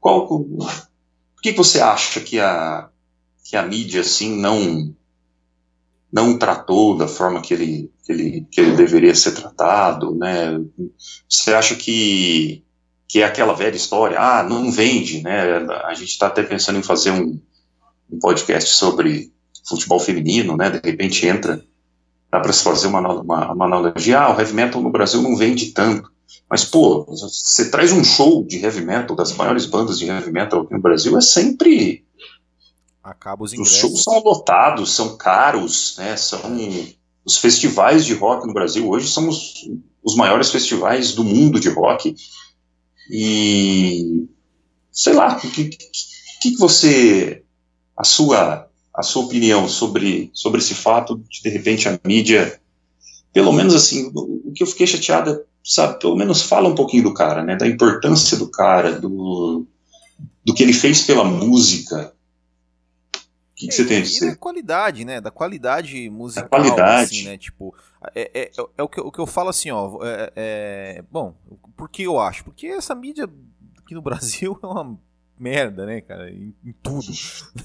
[0.00, 2.88] qual, por que você acha que a,
[3.44, 4.94] que a mídia assim não
[6.12, 10.60] não tratou da forma que ele, que ele, que ele deveria ser tratado, né?
[11.28, 12.64] Você acha que,
[13.06, 15.56] que é aquela velha história, ah, não vende, né?
[15.84, 17.40] A gente está até pensando em fazer um,
[18.10, 19.32] um podcast sobre
[19.64, 20.70] futebol feminino, né?
[20.70, 21.64] De repente entra,
[22.30, 25.36] dá para se fazer uma, uma, uma analogia, ah, o heavy metal no Brasil não
[25.36, 26.10] vende tanto.
[26.48, 30.62] Mas, pô, você traz um show de heavy metal, das maiores bandas de heavy metal
[30.62, 32.04] aqui no Brasil, é sempre
[33.02, 33.74] Acaba os ingressos.
[33.74, 36.16] Os shows são lotados, são caros, né?
[36.16, 36.40] São
[37.24, 39.68] os festivais de rock no Brasil hoje são os,
[40.02, 42.14] os maiores festivais do mundo de rock.
[43.10, 44.26] E
[44.92, 45.78] sei lá, o que, que,
[46.40, 47.42] que você
[47.96, 52.60] a sua a sua opinião sobre sobre esse fato de de repente a mídia
[53.32, 57.14] pelo menos assim, o que eu fiquei chateada, sabe, pelo menos fala um pouquinho do
[57.14, 59.66] cara, né, da importância do cara, do,
[60.44, 62.12] do que ele fez pela música,
[63.60, 64.26] que, que você tem a dizer?
[64.26, 65.20] E da qualidade, né?
[65.20, 67.02] Da qualidade musical, da qualidade.
[67.02, 67.36] assim, né?
[67.36, 67.74] Tipo,
[68.14, 69.98] é, é, é, é, o, que, o que eu falo assim, ó.
[70.02, 71.34] É, é, bom,
[71.76, 72.42] por que eu acho?
[72.44, 73.28] Porque essa mídia
[73.78, 74.98] aqui no Brasil é uma
[75.38, 76.30] merda, né, cara?
[76.30, 77.06] Em, em tudo,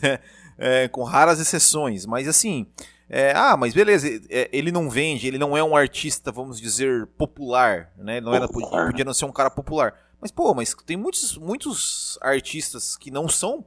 [0.01, 0.19] né?
[0.58, 2.67] É, com raras exceções, mas assim.
[3.10, 4.08] É, ah, mas beleza,
[4.52, 8.20] ele não vende, ele não é um artista, vamos dizer, popular, né?
[8.20, 9.94] Não era, podia, podia não ser um cara popular.
[10.20, 13.63] Mas, pô, mas tem muitos, muitos artistas que não são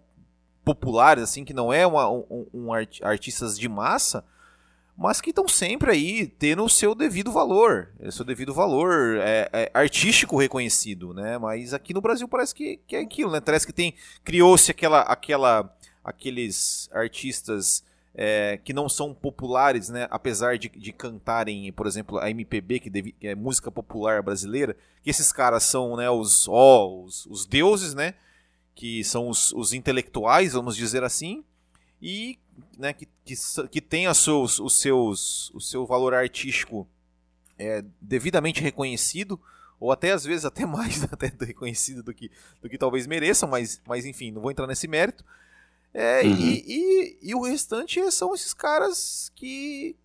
[0.64, 4.24] populares, assim, que não é uma, um, um art, artistas de massa,
[4.96, 9.48] mas que estão sempre aí tendo o seu devido valor, o seu devido valor é,
[9.52, 11.38] é, artístico reconhecido, né?
[11.38, 13.40] Mas aqui no Brasil parece que, que é aquilo, né?
[13.40, 15.72] Parece que tem criou-se aquela, aquela,
[16.02, 17.84] aqueles artistas
[18.20, 20.08] é, que não são populares, né?
[20.10, 24.76] Apesar de, de cantarem, por exemplo, a MPB, que, deve, que, é música popular brasileira,
[25.04, 26.10] que esses caras são, né?
[26.10, 28.14] Os, oh, os, os deuses, né?
[28.78, 31.42] que são os, os intelectuais, vamos dizer assim,
[32.00, 32.38] e
[32.78, 33.34] né, que, que,
[33.72, 36.88] que tem seus, os seus, o seu valor artístico
[37.58, 39.40] é, devidamente reconhecido,
[39.80, 42.30] ou até às vezes até mais até reconhecido do que,
[42.62, 45.24] do que talvez mereçam, mas, mas enfim, não vou entrar nesse mérito.
[45.92, 46.28] É, uhum.
[46.30, 49.96] e, e, e, o restante são esses caras que,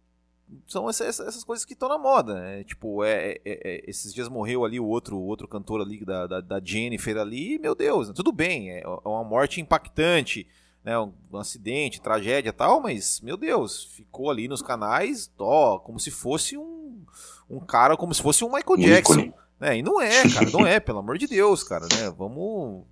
[0.68, 2.64] são essas, essas coisas que estão na moda, né?
[2.64, 6.26] Tipo, é, é, é, esses dias morreu ali o outro, o outro cantor ali da,
[6.28, 10.48] da, da Jennifer ali, meu Deus, tudo bem, é, é uma morte impactante,
[10.84, 10.98] né?
[10.98, 16.00] Um, um, acidente, tragédia e tal, mas, meu Deus, ficou ali nos canais, ó, como
[16.00, 17.04] se fosse um,
[17.50, 19.34] um cara, como se fosse um Michael Jackson.
[19.60, 19.78] Né?
[19.78, 22.14] E não é, cara, não é, pelo amor de Deus, cara, né?
[22.18, 22.84] Vamos.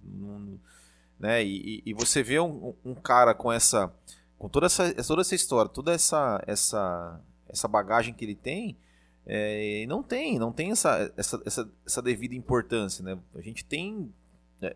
[1.22, 1.44] Né?
[1.44, 3.94] E, e você vê um, um cara com essa
[4.42, 8.76] com toda essa, toda essa história, toda essa, essa, essa bagagem que ele tem,
[9.24, 13.20] é, não tem, não tem essa, essa, essa, essa, devida importância, né?
[13.36, 14.12] A gente tem
[14.60, 14.76] é,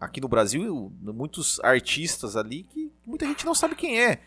[0.00, 4.22] aqui no Brasil muitos artistas ali que muita gente não sabe quem é.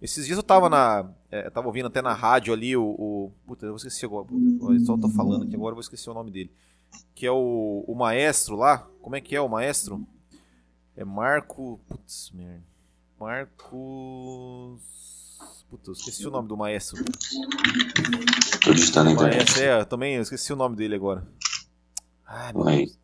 [0.00, 1.10] Esses dias eu tava na.
[1.28, 2.84] É, tava ouvindo até na rádio ali o.
[2.84, 4.26] o puta, eu esqueci agora.
[4.26, 6.52] Puta, só tô falando aqui agora, eu vou esquecer o nome dele.
[7.16, 8.88] Que é o, o maestro lá.
[9.02, 10.06] Como é que é o maestro?
[10.98, 11.78] É Marco.
[11.88, 12.60] Putz, merda.
[13.20, 14.82] Marcos.
[15.70, 17.04] Puta, eu esqueci o nome do maestro.
[18.64, 19.62] Tô digitando na internet.
[19.62, 21.24] é, também eu esqueci o nome dele agora.
[22.52, 22.98] Deus.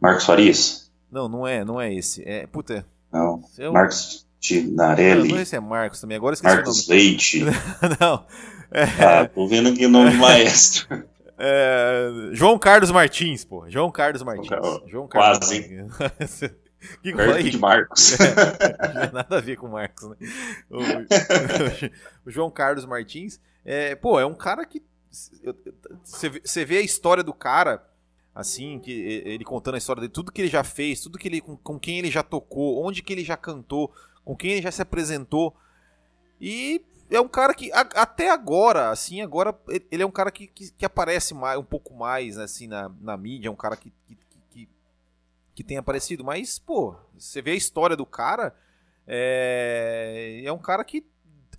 [0.00, 0.92] Marcos Farias?
[1.10, 2.22] Não, não é, não é esse.
[2.22, 2.86] É, puta.
[3.12, 3.42] Não.
[3.58, 3.72] Eu...
[3.72, 5.22] Marcos Tinarelli.
[5.22, 6.16] Não, não sei se é Marcos também.
[6.16, 7.02] Agora esqueci Marcos o nome.
[7.02, 7.40] Leite.
[7.98, 8.26] não.
[8.70, 8.84] É...
[9.04, 11.04] Ah, tô vendo aqui o nome do maestro.
[11.42, 12.10] É...
[12.32, 13.64] João Carlos Martins, pô.
[13.66, 14.50] João Carlos Martins.
[14.86, 15.86] João Carlos Quase.
[15.88, 16.52] Martins.
[17.02, 17.50] que, falei?
[17.50, 18.16] de Marcos.
[18.80, 20.16] É, nada a ver com Marcos, né?
[20.70, 20.78] O,
[22.26, 24.82] o João Carlos Martins, é, pô, é um cara que
[26.04, 27.84] você vê a história do cara,
[28.34, 31.40] assim, que ele contando a história de tudo que ele já fez, tudo que ele
[31.40, 33.92] com, com quem ele já tocou, onde que ele já cantou,
[34.24, 35.54] com quem ele já se apresentou.
[36.40, 39.54] E é um cara que a, até agora, assim, agora
[39.90, 43.16] ele é um cara que, que, que aparece mais, um pouco mais, assim, na, na
[43.16, 44.29] mídia, é um cara que, que
[45.54, 48.54] que tem aparecido, mas, pô, você vê a história do cara,
[49.06, 51.04] é, é um cara que,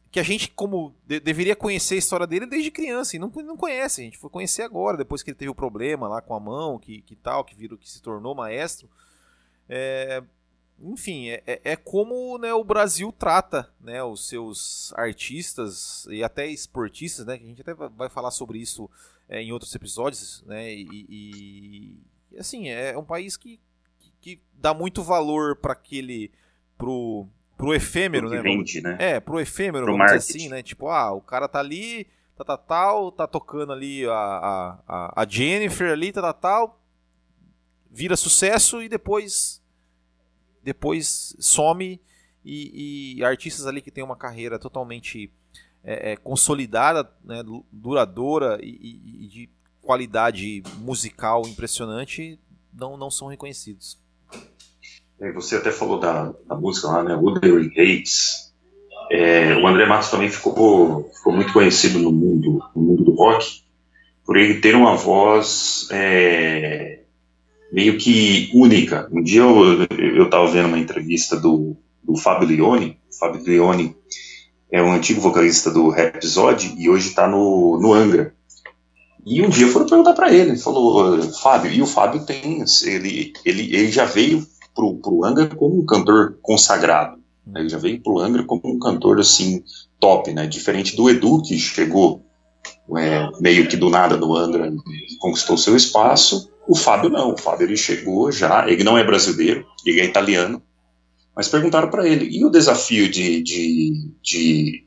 [0.10, 3.58] que a gente, como, de, deveria conhecer a história dele desde criança, e não, não
[3.58, 6.40] conhece, a gente foi conhecer agora, depois que ele teve o problema lá com a
[6.40, 8.90] mão, que, que tal, que virou, que se tornou maestro,
[9.68, 10.24] é,
[10.80, 16.48] enfim, é, é, é como né, o Brasil trata né, os seus artistas e até
[16.48, 18.90] esportistas, né, que a gente até vai falar sobre isso
[19.30, 21.06] é, em outros episódios, né, e,
[22.32, 23.60] e assim, é um país que,
[24.22, 26.32] que dá muito valor para aquele
[26.78, 28.42] pro pro efêmero, né?
[28.42, 28.98] Vende, né?
[29.00, 30.64] É, pro efêmero, pro vamos dizer assim, né?
[30.64, 35.28] Tipo, ah, o cara tá ali, tá, tá tal, tá tocando ali a, a, a
[35.28, 36.82] Jennifer ali, tá, tá tal,
[37.90, 39.62] vira sucesso e depois
[40.64, 42.00] depois some
[42.44, 45.32] e, e, artistas ali que tem uma carreira totalmente
[45.84, 49.50] é, é, consolidada, né, duradoura e, e, de
[49.82, 52.40] qualidade musical impressionante
[52.74, 54.01] não, não são reconhecidos.
[55.36, 57.16] Você até falou da, da música lá, né?
[57.16, 58.52] Wuthering Hates.
[59.12, 63.62] É, o André Matos também ficou, ficou muito conhecido no mundo, no mundo do rock
[64.26, 67.00] por ele ter uma voz é,
[67.72, 69.10] meio que única.
[69.12, 72.98] Um dia eu estava vendo uma entrevista do, do Fábio Leone.
[73.12, 73.96] O Fábio Leone
[74.72, 78.34] é um antigo vocalista do Rhapsody e hoje está no, no Angra.
[79.26, 83.34] E um dia foram perguntar para ele, ele falou, Fábio, e o Fábio tem, ele,
[83.46, 87.62] ele, ele já veio pro, pro Angra como um cantor consagrado, né?
[87.62, 89.64] ele já veio pro Angra como um cantor, assim,
[90.00, 92.24] top, né, diferente do Edu, que chegou
[92.98, 94.72] é, meio que do nada no Angra,
[95.20, 99.66] conquistou seu espaço, o Fábio não, o Fábio ele chegou já, ele não é brasileiro,
[99.86, 100.62] ele é italiano,
[101.36, 104.86] mas perguntaram para ele, e o desafio de, de, de,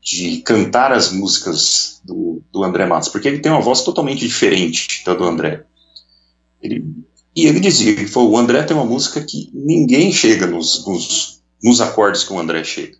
[0.00, 3.08] de, cantar as músicas do, do André Matos?
[3.08, 5.64] Porque ele tem uma voz totalmente diferente da do André.
[6.60, 6.84] Ele,
[7.34, 11.80] e ele dizia que o André tem uma música que ninguém chega nos, nos, nos
[11.80, 12.98] acordes que o André chega.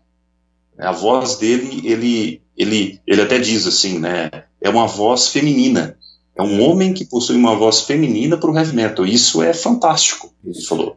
[0.79, 4.31] A voz dele, ele, ele, ele até diz assim, né?
[4.61, 5.97] É uma voz feminina.
[6.37, 9.05] É um homem que possui uma voz feminina para o heavy metal.
[9.05, 10.97] Isso é fantástico, ele falou.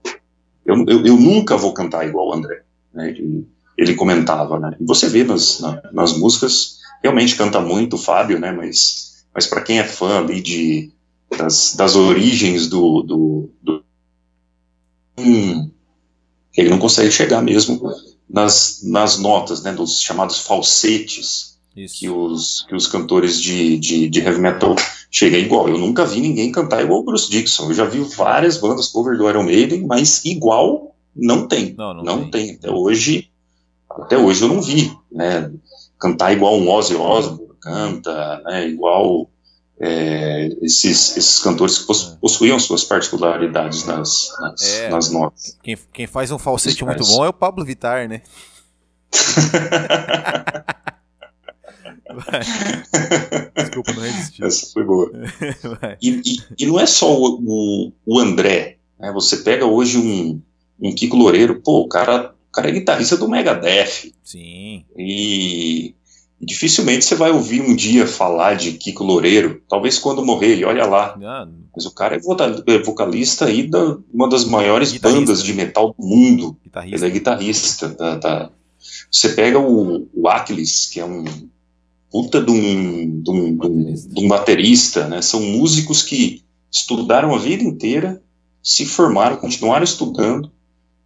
[0.65, 2.61] Eu, eu, eu nunca vou cantar igual o André.
[2.93, 3.09] Né?
[3.09, 4.77] Ele, ele, comentava, né?
[4.79, 8.51] E você vê nas, na, nas músicas, realmente canta muito o Fábio, né?
[8.51, 10.92] Mas, mas para quem é fã ali de,
[11.37, 13.83] das, das origens do, do, do
[15.17, 15.69] hum,
[16.55, 17.81] ele não consegue chegar mesmo
[18.29, 19.73] nas, nas notas, né?
[19.73, 21.99] Dos chamados falsetes isso.
[21.99, 24.75] que os, que os cantores de, de, de, heavy metal
[25.09, 25.67] chegam igual.
[25.67, 27.69] Eu nunca vi ninguém cantar igual o Bruce Dixon.
[27.69, 31.73] Eu já vi várias bandas cover do Iron Maiden, mas igual não tem.
[31.77, 32.47] Não, não, não tem.
[32.47, 32.55] tem.
[32.55, 33.29] Até hoje,
[33.89, 35.51] até hoje eu não vi, né?
[35.99, 38.67] Cantar igual um Ozzy Osbourne canta, né?
[38.67, 39.29] Igual
[39.79, 41.95] é, esses, esses cantores que é.
[42.21, 45.57] possuíam suas particularidades nas, nas, é, nas notas.
[45.61, 48.21] Quem, quem faz um falsete muito bom é o Pablo Vittar, né?
[53.55, 54.43] Desculpa, não resisti.
[54.43, 55.11] Essa foi boa.
[56.01, 58.77] E, e, e, não é só o, o, o André.
[58.99, 59.11] Né?
[59.13, 60.41] Você pega hoje um,
[60.79, 64.11] um Kiko Loureiro, pô, o cara, o cara é guitarrista do Megadeth.
[64.23, 64.85] Sim.
[64.97, 65.95] E
[66.45, 70.85] dificilmente você vai ouvir um dia falar de Kiko Loureiro, talvez quando morrer, e olha
[70.85, 71.17] lá.
[71.23, 72.19] Ah, Mas o cara é,
[72.73, 76.57] é vocalista aí da uma das maiores bandas de metal do mundo.
[76.63, 76.97] Guitarrista.
[76.97, 77.89] Ele é guitarrista.
[77.89, 78.49] Da, da...
[79.11, 81.23] Você pega o, o Aquiles, que é um
[82.11, 85.21] puta de um, de um, de um, de um baterista, né?
[85.21, 88.21] São músicos que estudaram a vida inteira,
[88.61, 90.51] se formaram, continuaram estudando,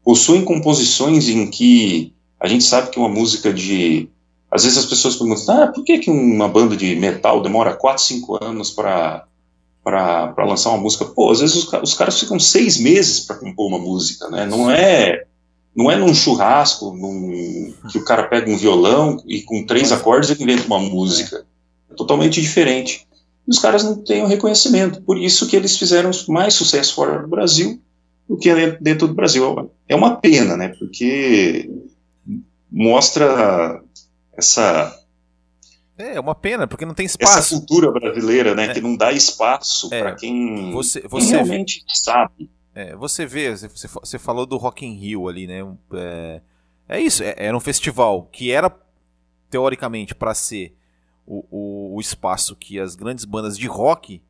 [0.04, 4.10] possuem composições em que a gente sabe que uma música de.
[4.58, 8.04] Às vezes as pessoas perguntam, ah, por que, que uma banda de metal demora 4,
[8.04, 9.24] 5 anos para
[9.84, 11.06] para lançar uma música?
[11.06, 14.48] Pô, às vezes os, os caras ficam seis meses para compor uma música, né?
[14.48, 15.26] Não é
[15.76, 20.32] não é num churrasco num, que o cara pega um violão e com três acordes
[20.32, 21.46] ele inventa uma música.
[21.91, 23.08] É totalmente diferente.
[23.48, 25.04] E os caras não têm o reconhecimento.
[25.04, 27.80] Por isso que eles fizeram mais sucesso fora do Brasil
[28.28, 29.70] do que dentro do Brasil.
[29.88, 30.74] É uma pena, né?
[30.80, 31.70] Porque
[32.70, 33.82] mostra
[34.38, 34.95] essa
[35.97, 37.39] é, uma pena, porque não tem espaço.
[37.39, 38.73] Essa cultura brasileira, né, é.
[38.73, 40.00] que não dá espaço é.
[40.00, 42.50] para quem, você, você quem realmente sabe.
[42.76, 45.65] É, você vê, você, você falou do Rock in Rio ali, né?
[45.93, 46.41] É,
[46.88, 48.71] é isso, é, era um festival que era
[49.50, 50.78] teoricamente para ser
[51.26, 54.21] o, o, o, espaço que as grandes bandas de rock,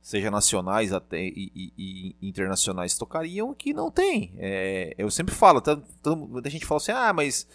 [0.00, 4.32] seja nacionais até e, e, e internacionais, tocariam, que não tem.
[4.38, 5.76] É, eu sempre falo, tá,
[6.16, 7.48] muita gente fala assim, ah, mas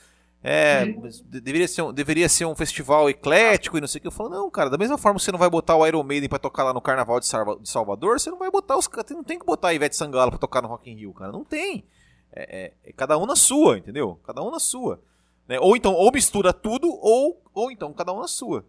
[0.44, 0.86] é,
[1.26, 4.08] deveria ser, um, deveria ser um festival eclético e não sei o que.
[4.08, 6.28] Eu falo, não, cara, da mesma forma que você não vai botar o Iron Maiden
[6.28, 9.12] pra tocar lá no Carnaval de, Salvador, você não vai botar os caras.
[9.12, 11.32] Não tem que botar a Ivete Sangalo pra tocar no Rock in Rio, cara.
[11.32, 11.86] Não tem.
[12.34, 14.20] É, é, é cada um na sua, entendeu?
[14.24, 15.00] Cada um na sua.
[15.48, 15.60] Né?
[15.60, 18.66] Ou então, ou mistura tudo, ou, ou então cada um na sua.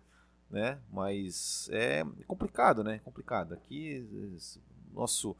[0.50, 0.78] Né?
[0.92, 3.00] Mas é complicado, né?
[3.02, 3.54] Complicado.
[3.54, 4.06] Aqui,
[4.92, 5.34] nosso,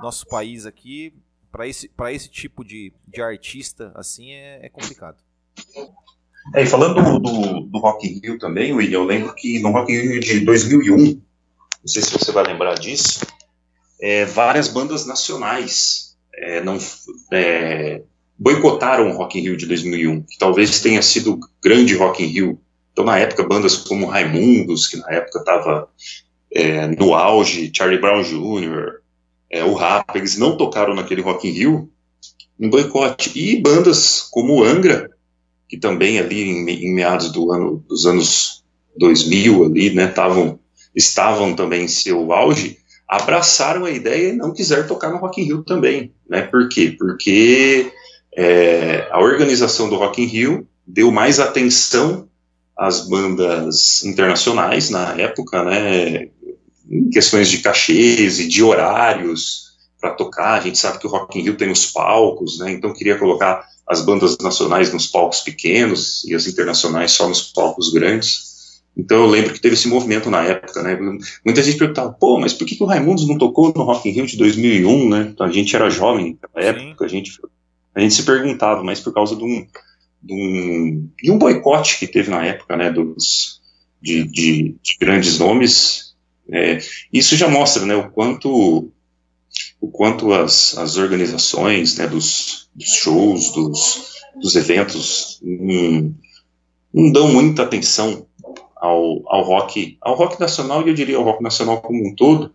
[0.00, 1.14] nosso país aqui,
[1.52, 5.27] para esse, pra esse tipo de, de artista, assim, é, é complicado.
[6.54, 9.70] É, e falando do, do, do, Rock in Rio também, William, eu lembro que no
[9.70, 11.20] Rock in Rio de 2001, não
[11.84, 13.20] sei se você vai lembrar disso,
[14.00, 16.78] é, várias bandas nacionais é, não,
[17.32, 18.02] é,
[18.38, 22.28] boicotaram o Rock in Rio de 2001, que talvez tenha sido o grande Rock in
[22.28, 22.60] Rio.
[22.92, 25.88] Então, na época, bandas como Raimundos, que na época estava
[26.52, 29.00] é, no auge, Charlie Brown Jr.,
[29.50, 31.90] é, o Rap, eles não tocaram naquele Rock in Rio,
[32.58, 33.32] um boicote.
[33.38, 35.08] E bandas como Angra,
[35.68, 38.64] que também ali em, em meados do ano, dos anos
[38.96, 40.58] 2000 ali, né, tavam,
[40.94, 42.78] estavam também em seu auge,
[43.08, 46.42] abraçaram a ideia e não quiseram tocar no Rock in Rio também, né?
[46.42, 46.94] Por quê?
[46.98, 47.90] Porque
[48.36, 52.28] é, a organização do Rock in Rio deu mais atenção
[52.76, 56.28] às bandas internacionais na época, né?
[56.90, 60.58] Em questões de cachês e de horários para tocar.
[60.58, 62.70] A gente sabe que o Rock in Rio tem os palcos, né?
[62.72, 67.90] Então queria colocar as bandas nacionais nos palcos pequenos e as internacionais só nos palcos
[67.90, 68.48] grandes.
[68.96, 70.98] Então eu lembro que teve esse movimento na época, né?
[71.44, 74.12] Muita gente perguntava, pô, mas por que, que o Raimundos não tocou no Rock in
[74.12, 75.28] Rio de 2001, né?
[75.32, 77.40] Então, a gente era jovem naquela época, a gente,
[77.94, 79.66] a gente se perguntava, mas por causa de um,
[80.22, 82.90] de um, de um boicote que teve na época, né?
[82.90, 83.60] Dos,
[84.02, 86.14] de, de, de grandes nomes.
[86.50, 86.78] É,
[87.12, 87.94] isso já mostra, né?
[87.94, 88.90] O quanto
[89.80, 96.14] o quanto as, as organizações né, dos, dos shows, dos, dos eventos, não,
[96.92, 98.26] não dão muita atenção
[98.76, 102.52] ao, ao rock, ao rock nacional e eu diria ao rock nacional como um todo,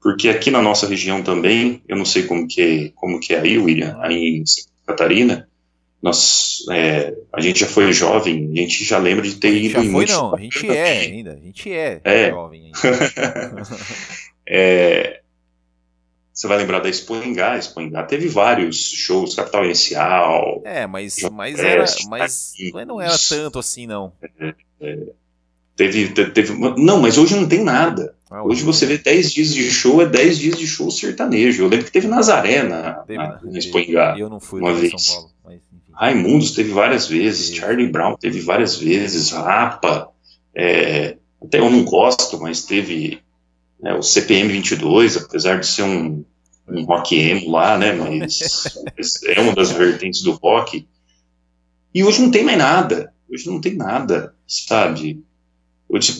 [0.00, 3.40] porque aqui na nossa região também, eu não sei como que é, como que é
[3.40, 5.48] aí, William, aí em Santa Catarina,
[6.02, 9.90] nós, é, a gente já foi jovem, a gente já lembra de ter ido já
[9.90, 12.28] foi não, a gente é ainda, a gente é, é.
[12.28, 13.66] jovem ainda.
[14.46, 15.20] é,
[16.34, 20.60] você vai lembrar da Expoingá, Expoingá teve vários shows, Capital Inicial.
[20.64, 22.52] É, mas, mas, era, mas
[22.86, 24.12] não era tanto assim, não.
[24.40, 24.98] É, é,
[25.76, 28.14] Teve, teve, não, mas hoje não tem nada.
[28.30, 31.64] Ah, hoje você vê 10 dias de show, é 10 dias de show sertanejo.
[31.64, 33.40] Eu lembro que teve Nazaré na, teve, na,
[33.92, 34.18] na.
[34.18, 34.92] Eu não fui uma vez.
[35.02, 35.60] São Paulo, mas,
[35.92, 37.54] Raimundos teve várias vezes.
[37.54, 40.10] Charlie Brown teve várias vezes, Rapa,
[40.54, 43.20] é, até eu não gosto, mas teve
[43.84, 46.24] né, o CPM 22, apesar de ser um,
[46.66, 48.64] um rock emo lá, né, mas
[49.28, 50.88] é uma das vertentes do rock.
[51.94, 55.22] E hoje não tem mais nada, hoje não tem nada, sabe?
[55.86, 56.16] Hoje,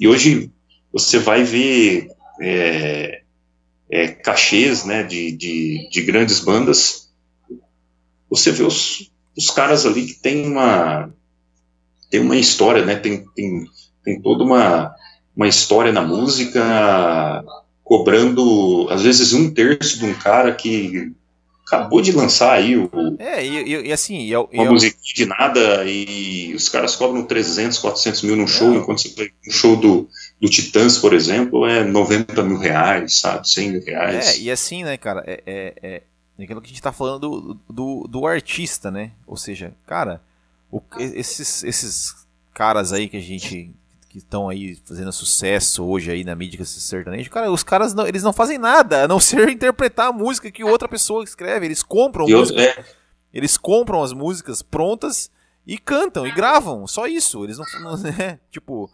[0.00, 0.50] e hoje
[0.92, 2.10] você vai ver
[2.42, 3.22] é,
[3.88, 7.12] é, cachês né, de, de, de, grandes bandas,
[8.28, 11.14] você vê os, os caras ali que tem uma,
[12.10, 13.66] tem uma história, né, tem, tem,
[14.02, 14.92] tem toda uma,
[15.36, 17.44] uma história na música,
[17.82, 21.12] cobrando às vezes um terço de um cara que
[21.66, 22.90] acabou de lançar aí o.
[23.18, 24.20] É, e, e assim.
[24.20, 28.74] E, uma e, música de nada e os caras cobram 300, 400 mil num show,
[28.74, 28.76] é.
[28.76, 30.08] enquanto você um show do,
[30.40, 33.48] do Titãs, por exemplo, é 90 mil reais, sabe?
[33.48, 34.36] 100 mil reais.
[34.36, 36.02] É, e assim, né, cara, é, é,
[36.38, 39.12] é aquilo que a gente tá falando do, do, do artista, né?
[39.26, 40.20] Ou seja, cara,
[40.70, 42.14] o, esses, esses
[42.52, 43.70] caras aí que a gente
[44.14, 48.22] que estão aí fazendo sucesso hoje aí na mídia sertanejo, cara, os caras não, eles
[48.22, 51.66] não fazem nada a não ser interpretar a música que outra pessoa escreve.
[51.66, 52.84] Eles compram música, é.
[53.32, 55.32] eles compram as músicas prontas
[55.66, 56.86] e cantam e gravam.
[56.86, 57.42] Só isso.
[57.42, 58.88] Eles não, não é, tipo,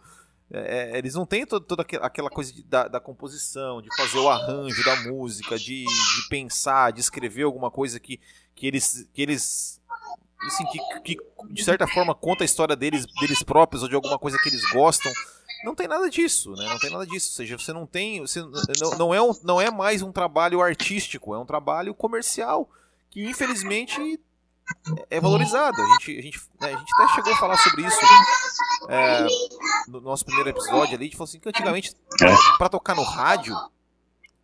[0.49, 4.27] é, eles não têm toda, toda aquela coisa de, da, da, composição, de fazer o
[4.27, 8.19] arranjo da música, de, de pensar, de escrever alguma coisa que,
[8.55, 9.79] que eles que eles
[10.45, 11.17] assim, que, que,
[11.49, 14.63] de certa forma conta a história deles, deles próprios ou de alguma coisa que eles
[14.71, 15.11] gostam.
[15.63, 16.65] Não tem nada disso, né?
[16.67, 17.29] Não tem nada disso.
[17.29, 18.19] Ou seja, você não tem.
[18.21, 18.41] Você
[18.79, 22.69] não, não, é um, não é mais um trabalho artístico, é um trabalho comercial
[23.09, 24.19] que infelizmente
[25.09, 25.79] é valorizado.
[25.81, 27.99] A gente, a, gente, né, a gente até chegou a falar sobre isso
[28.89, 29.27] é,
[29.87, 31.03] no nosso primeiro episódio ali.
[31.03, 31.95] A gente falou assim que antigamente,
[32.57, 33.55] para tocar no rádio,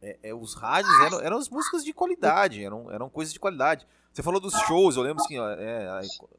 [0.02, 3.88] é, é, os rádios eram, eram as músicas de qualidade, eram, eram coisas de qualidade.
[4.18, 5.88] Você falou dos shows, eu lembro assim, ó, é,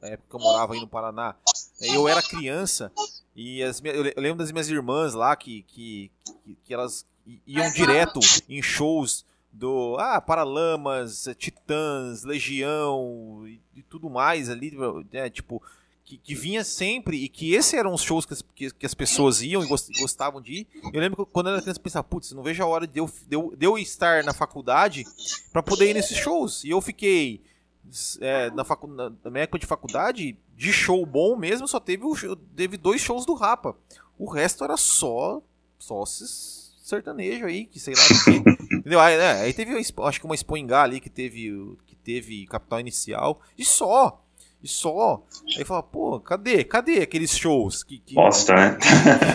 [0.03, 1.37] a época que eu morava aí no Paraná,
[1.81, 2.91] eu era criança
[3.37, 7.07] e as, eu lembro das minhas irmãs lá que, que, que, que elas
[7.47, 14.77] iam direto em shows do ah, Paralamas, Titãs, Legião e, e tudo mais ali,
[15.13, 15.63] né, tipo,
[16.05, 18.95] que, que, vinha sempre e que esses eram os shows que as, que, que as
[18.95, 20.67] pessoas iam e gostavam de ir.
[20.93, 22.99] Eu lembro que quando eu era criança eu pensava, putz, não vejo a hora de
[22.99, 25.05] eu, de eu, de eu estar na faculdade
[25.53, 26.65] para poder ir nesses shows.
[26.65, 27.41] E eu fiquei
[28.21, 32.37] é, na, facu na, minha época de faculdade, de show bom mesmo, só teve, o,
[32.37, 33.77] teve dois shows do Rapa.
[34.19, 35.41] O resto era só,
[35.79, 38.75] só esses sertanejo aí, que sei lá que.
[38.77, 38.99] entendeu?
[38.99, 43.41] Aí, né, aí teve, acho que uma Expoingá ali que teve, que teve Capital Inicial,
[43.57, 44.25] e só.
[44.63, 45.23] E só.
[45.57, 46.65] Aí fala, pô, cadê?
[46.65, 47.85] Cadê aqueles shows?
[47.85, 48.15] Que, que...
[48.15, 48.79] Bosta, né?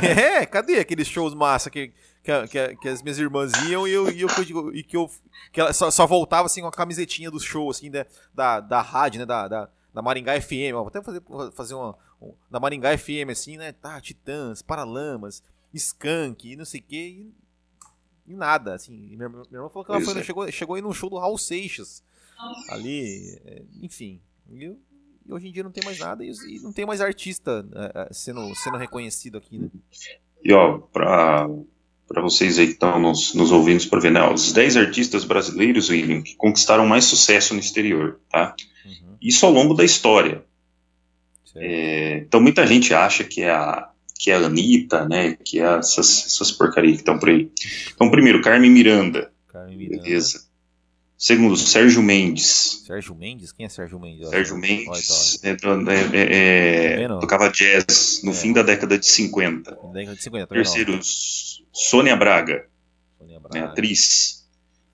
[0.41, 1.93] é, cadê aqueles shows massa que,
[2.24, 4.30] que, que, que, as minhas irmãs iam e eu, e eu,
[4.74, 5.09] e que eu
[5.51, 8.82] que ela só, só, voltava assim com a camisetinha do show assim da, da, da
[8.82, 11.21] rádio, né, da, da, da Maringá FM, vou até fazer,
[11.53, 15.43] fazer uma, um, da Maringá FM assim, né, tá, Titãs, Paralamas,
[15.74, 17.34] Skank, não sei o que, e,
[18.32, 21.09] e, nada, assim, minha, minha irmã falou que ela foi, chegou, chegou aí no show
[21.09, 22.01] do Raul Seixas,
[22.69, 24.21] ali, é, enfim.
[24.49, 24.76] E,
[25.30, 28.13] hoje em dia não tem mais nada e, e não tem mais artista é, é,
[28.13, 29.69] sendo, sendo reconhecido aqui, né?
[30.43, 31.47] E ó, pra,
[32.08, 34.28] pra vocês aí que estão nos, nos ouvindo para ver, né?
[34.30, 38.56] Os 10 artistas brasileiros, William, que conquistaram mais sucesso no exterior, tá?
[38.86, 39.16] Uhum.
[39.22, 40.43] Isso ao longo da história.
[41.56, 45.38] É, então muita gente acha que é a que é a Anitta, né?
[45.43, 47.51] Que é essas, essas porcarias que estão por aí.
[47.93, 49.30] Então, primeiro, Carmen Miranda.
[49.49, 50.01] Carmen Miranda.
[50.01, 50.45] Beleza.
[51.24, 52.84] Segundo, Sérgio Mendes.
[52.86, 53.53] Sérgio Mendes?
[53.53, 54.28] Quem é Sérgio Mendes?
[54.28, 55.51] Sérgio Mendes é,
[56.17, 58.34] é, é, tocava jazz no é.
[58.34, 59.71] fim da década de 50.
[59.93, 60.99] Década de 50 Terceiro,
[61.71, 62.65] Sônia Braga,
[63.17, 63.57] Sônia Braga.
[63.57, 64.45] Né, atriz.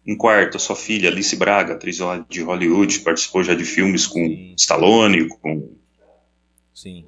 [0.05, 1.97] Em quarto, sua filha, Alice Braga, atriz
[2.29, 4.53] de Hollywood, participou já de filmes com Sim.
[4.55, 5.73] Stallone, com...
[6.75, 7.07] Sim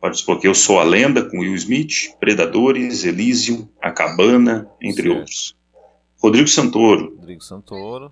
[0.00, 5.16] participou aqui Eu Sou a Lenda, com Will Smith, Predadores, Elysium, A Cabana, entre certo.
[5.16, 5.56] outros.
[6.24, 7.14] Rodrigo Santoro.
[7.18, 8.10] Rodrigo Santoro.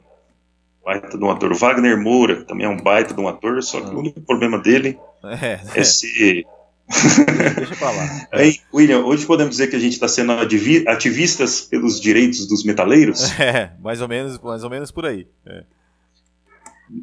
[0.85, 1.55] Baita de um ator.
[1.55, 3.95] Wagner Moura, também é um baita de um ator, só que ah.
[3.95, 6.45] o único problema dele é, é ser.
[7.57, 8.29] Deixa pra lá.
[8.31, 13.33] Aí, William, hoje podemos dizer que a gente está sendo ativistas pelos direitos dos metaleiros?
[13.41, 15.27] É, mais ou menos, mais ou menos por aí.
[15.47, 15.65] É.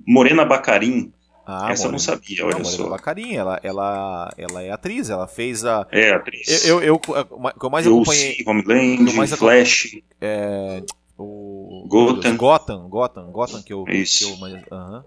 [0.06, 1.12] Morena Bacarim,
[1.52, 2.88] ah, Essa eu não sabia, olha não, só.
[2.88, 5.88] Bacarin, ela, ela, ela é atriz, ela fez a.
[5.92, 6.64] É, atriz.
[6.64, 7.28] Eu, eu, eu,
[7.60, 8.36] eu mais eu acompanhei.
[8.36, 9.98] Sim, Homeland, mais Flash.
[10.22, 10.84] É,
[11.18, 11.88] o.
[11.88, 12.38] Gotham.
[12.38, 13.84] Gotham, Gotham, Gotham que eu.
[13.90, 14.28] Isso.
[14.28, 15.04] Que eu mais, uh -huh.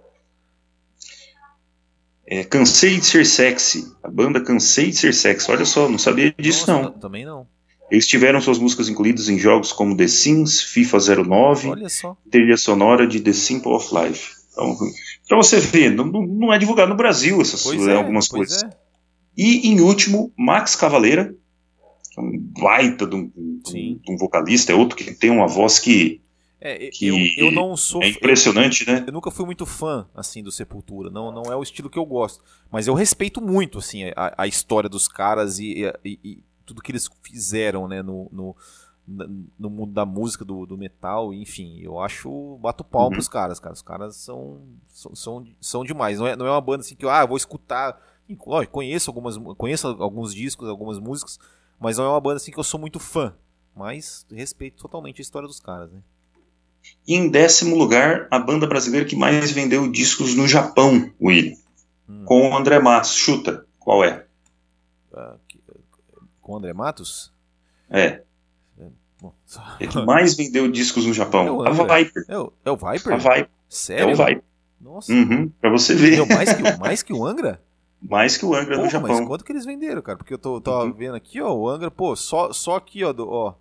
[2.27, 3.95] é, Cansei de Ser Sexy.
[4.03, 5.49] A banda Cansei de Ser Sexy.
[5.49, 6.91] Olha só, não sabia disso Nossa, não.
[6.91, 7.47] Também não.
[7.89, 12.17] Eles tiveram suas músicas incluídas em jogos como The Sims, FIFA 09, Olha só.
[12.29, 14.43] trilha sonora de The Simple of Life.
[14.51, 14.77] Então,
[15.33, 18.63] Pra você ver, não, não é divulgado no Brasil essas é, algumas coisas.
[18.63, 18.71] É.
[19.35, 21.35] E, em último, Max Cavaleira,
[22.15, 23.33] é um baita de um,
[23.65, 26.21] de um, vocalista, é outro que tem uma voz que.
[26.61, 28.03] É, que eu, eu não sou.
[28.03, 29.05] É impressionante, eu, né?
[29.07, 31.09] Eu nunca fui muito fã, assim, do Sepultura.
[31.09, 32.45] Não, não é o estilo que eu gosto.
[32.71, 36.93] Mas eu respeito muito, assim, a, a história dos caras e, e, e, tudo que
[36.93, 38.55] eles fizeram, né, no, no
[39.07, 42.59] no mundo da música, do, do metal, enfim, eu acho.
[42.61, 43.13] Bato palmo uhum.
[43.13, 43.75] pros caras, cara.
[43.75, 46.19] Os caras são, são, são, são demais.
[46.19, 48.01] Não é, não é uma banda assim que eu ah, vou escutar.
[48.47, 49.37] Lógico, conheço algumas.
[49.57, 51.39] Conheço alguns discos, algumas músicas,
[51.79, 53.35] mas não é uma banda assim que eu sou muito fã.
[53.75, 56.01] Mas respeito totalmente a história dos caras, né?
[57.07, 61.57] E em décimo lugar, a banda brasileira que mais vendeu discos no Japão, Will.
[62.09, 62.25] Hum.
[62.25, 63.15] Com o André Matos.
[63.15, 64.27] Chuta, qual é?
[65.13, 65.39] Uh,
[66.41, 67.33] com o André Matos?
[67.91, 68.23] É.
[69.79, 71.65] É que mais vendeu discos no Japão.
[71.65, 72.25] É a Viper.
[72.29, 73.13] É o, é o Viper?
[73.13, 73.51] A Viper.
[73.69, 74.11] Sério?
[74.11, 74.45] É o Viper.
[74.81, 75.13] Nossa.
[75.13, 76.17] Uhum, pra você ver.
[76.17, 77.63] Deu mais que, mais que o Angra?
[78.03, 79.17] Mais que o Angra Porra, no Japão.
[79.17, 80.19] Mas quanto que eles venderam, cara?
[80.19, 80.93] Porque eu tô, tô uhum.
[80.93, 83.55] vendo aqui, ó, o Angra, pô, só, só aqui, ó, do, ó.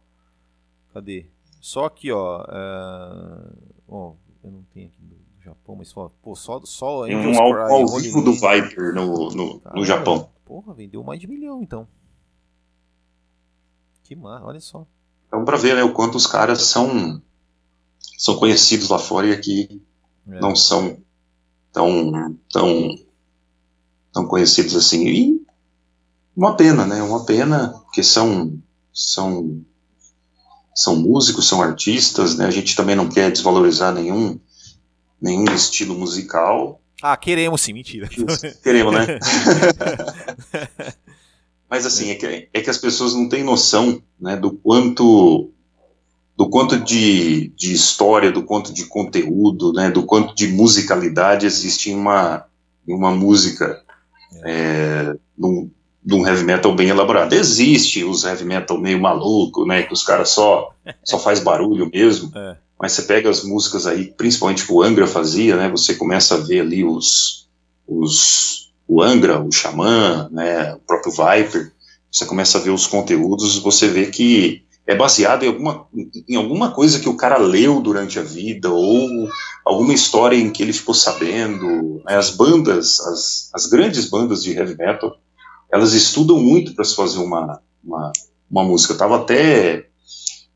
[0.91, 1.28] Cadê?
[1.59, 2.41] Só aqui, ó.
[2.41, 3.55] Uh,
[3.88, 7.88] ó, eu não tenho aqui do, Japão, mas pô, só, só Tem um álbum ao
[7.99, 10.30] vivo do Viper no, no, no Japão.
[10.45, 11.88] Porra, vendeu mais de milhão, então.
[14.03, 14.86] Que mar, olha só.
[15.32, 17.22] Então, para ver né, o quanto os caras são,
[18.18, 19.82] são conhecidos lá fora e aqui
[20.28, 20.42] é.
[20.42, 20.98] não são
[21.72, 23.00] tão, tão,
[24.12, 25.08] tão conhecidos assim.
[25.08, 25.42] E
[26.36, 27.02] uma pena, né?
[27.02, 28.62] Uma pena, porque são,
[28.94, 29.64] são,
[30.76, 32.46] são músicos, são artistas, né?
[32.46, 34.38] A gente também não quer desvalorizar nenhum,
[35.22, 36.82] nenhum estilo musical.
[37.02, 38.10] Ah, queremos sim, mentira.
[38.62, 39.18] Queremos, né?
[41.72, 45.49] Mas assim, é que, é que as pessoas não têm noção né, do quanto
[46.36, 51.91] do quanto de, de história, do quanto de conteúdo, né, do quanto de musicalidade existe
[51.91, 52.45] em uma,
[52.88, 53.82] em uma música
[54.43, 55.69] é, num,
[56.03, 57.34] num heavy metal bem elaborado.
[57.34, 62.32] Existe os heavy metal meio maluco, né, que os caras só, só faz barulho mesmo,
[62.36, 62.57] é.
[62.78, 66.39] mas você pega as músicas aí, principalmente que o Angra fazia, né, você começa a
[66.39, 67.47] ver ali os,
[67.88, 68.61] os
[68.92, 71.72] o Angra, o Xamã, né, o próprio Viper,
[72.12, 75.88] você começa a ver os conteúdos, você vê que é baseado em alguma,
[76.28, 79.30] em alguma coisa que o cara leu durante a vida, ou
[79.64, 82.02] alguma história em que ele ficou sabendo.
[82.06, 85.16] Né, as bandas, as, as grandes bandas de heavy metal,
[85.72, 88.12] elas estudam muito para se fazer uma, uma,
[88.50, 88.92] uma música.
[88.92, 89.88] Eu estava até.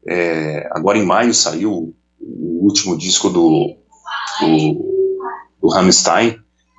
[0.06, 3.78] É, agora em maio saiu o último disco do,
[4.42, 4.86] do,
[5.62, 5.70] do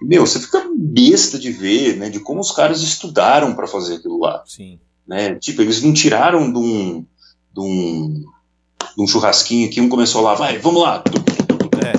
[0.00, 4.18] meu, você fica besta de ver, né, de como os caras estudaram para fazer aquilo
[4.18, 4.42] lá.
[4.46, 4.78] Sim.
[5.06, 5.34] Né?
[5.36, 7.06] Tipo, eles não tiraram de um,
[7.54, 8.24] de um,
[8.96, 11.02] de um churrasquinho que um começou lá, vai, vamos lá.
[11.84, 11.92] É.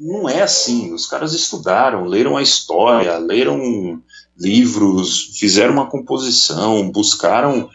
[0.00, 0.92] Não é assim.
[0.92, 4.02] Os caras estudaram, leram a história, leram
[4.36, 7.70] livros, fizeram uma composição, buscaram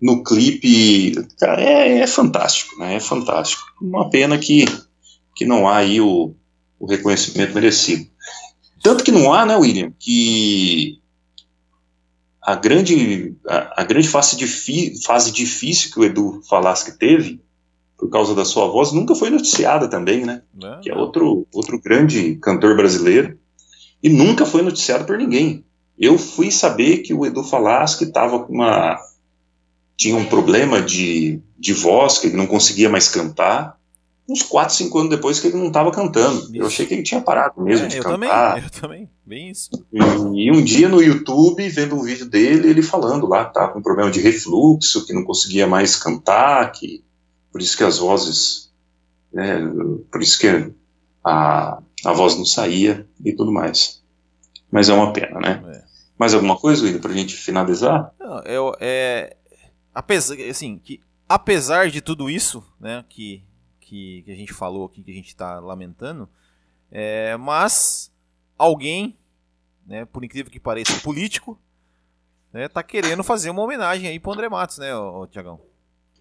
[0.00, 1.14] no clipe.
[1.38, 2.96] Cara, é, é fantástico, né?
[2.96, 3.62] É fantástico.
[3.80, 4.64] Uma pena que
[5.36, 6.34] que não há aí o,
[6.80, 8.08] o reconhecimento merecido.
[8.86, 11.00] Tanto que não há, né, William, que
[12.40, 14.36] a grande, a, a grande fase,
[15.04, 17.40] fase difícil que o Edu Falaschi teve,
[17.98, 20.42] por causa da sua voz, nunca foi noticiada também, né?
[20.54, 20.80] Não.
[20.80, 23.36] Que é outro, outro grande cantor brasileiro,
[24.00, 25.64] e nunca foi noticiado por ninguém.
[25.98, 28.96] Eu fui saber que o Edu Falaschi estava com uma.
[29.96, 33.75] tinha um problema de, de voz, que ele não conseguia mais cantar,
[34.28, 36.40] uns 4, 5 anos depois que ele não estava cantando.
[36.40, 36.56] Isso.
[36.56, 38.54] Eu achei que ele tinha parado mesmo é, de eu cantar.
[38.54, 39.70] Também, eu também, bem isso.
[39.92, 39.98] E,
[40.46, 43.82] e, um dia no YouTube, vendo um vídeo dele, ele falando lá que estava com
[43.82, 47.04] problema de refluxo, que não conseguia mais cantar, que
[47.52, 48.72] por isso que as vozes,
[49.32, 49.60] né,
[50.10, 50.72] por isso que
[51.24, 54.02] a, a voz não saía e tudo mais.
[54.70, 55.62] Mas é uma pena, né?
[55.72, 55.86] É.
[56.18, 58.12] Mais alguma coisa, William, para a gente finalizar?
[58.18, 59.36] Não, eu, é,
[59.94, 63.42] apesar, assim, que apesar de tudo isso, né, que
[63.86, 66.28] que, que a gente falou aqui, que a gente está lamentando,
[66.90, 68.12] é, mas
[68.58, 69.16] alguém,
[69.86, 71.56] né, por incrível que pareça, político,
[72.52, 74.88] né, tá querendo fazer uma homenagem aí pro André Matos, né,
[75.30, 75.60] Tiagão?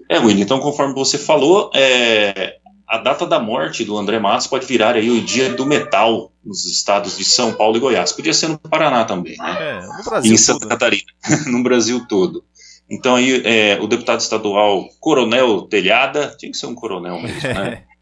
[0.07, 4.68] É, William, então conforme você falou, é, a data da morte do André Matos pode
[4.68, 8.11] virar aí o dia do metal nos estados de São Paulo e Goiás.
[8.11, 9.57] Podia ser no Paraná também, né?
[9.59, 10.32] É, no Brasil.
[10.32, 10.76] E em Santa tudo, né?
[10.76, 11.43] Catarina, né?
[11.49, 12.43] no Brasil todo.
[12.89, 17.83] Então aí é, o deputado estadual Coronel Telhada, tinha que ser um coronel mesmo, né?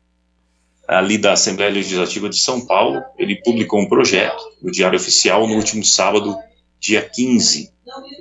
[0.88, 5.56] ali da Assembleia Legislativa de São Paulo, ele publicou um projeto no Diário Oficial no
[5.56, 6.38] último sábado,
[6.80, 7.72] dia 15,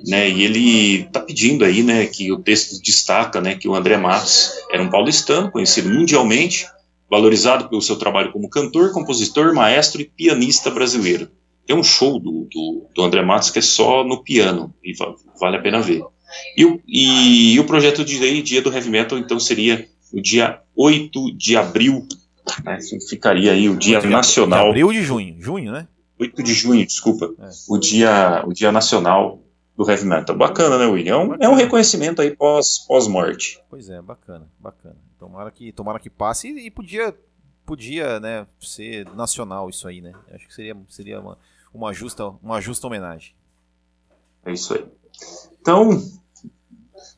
[0.07, 3.97] né, e ele está pedindo aí, né, que o texto destaca, né, que o André
[3.97, 6.67] Matos era um paulistano, conhecido mundialmente,
[7.09, 11.29] valorizado pelo seu trabalho como cantor, compositor, maestro e pianista brasileiro.
[11.65, 14.93] Tem um show do, do, do André Matos que é só no piano, e
[15.39, 16.03] vale a pena ver.
[16.55, 20.21] E o, e, e o projeto de lei, dia do heavy metal, então seria o
[20.21, 22.07] dia 8 de abril,
[22.63, 22.79] né,
[23.09, 24.65] ficaria aí o dia nacional.
[24.65, 25.87] De abril de junho, junho, né?
[26.19, 27.49] 8 de junho, desculpa, é.
[27.67, 29.41] o, dia, o dia nacional
[29.75, 30.35] do heavy metal.
[30.35, 31.13] Bacana, né, William?
[31.13, 33.55] É um, é um reconhecimento aí pós-morte.
[33.55, 34.95] Pós pois é, bacana, bacana.
[35.17, 37.15] Tomara que, tomara que passe e, e podia,
[37.65, 40.13] podia né, ser nacional isso aí, né?
[40.31, 41.37] Acho que seria, seria uma,
[41.73, 43.33] uma, justa, uma justa homenagem.
[44.45, 44.85] É isso aí.
[45.59, 45.89] Então,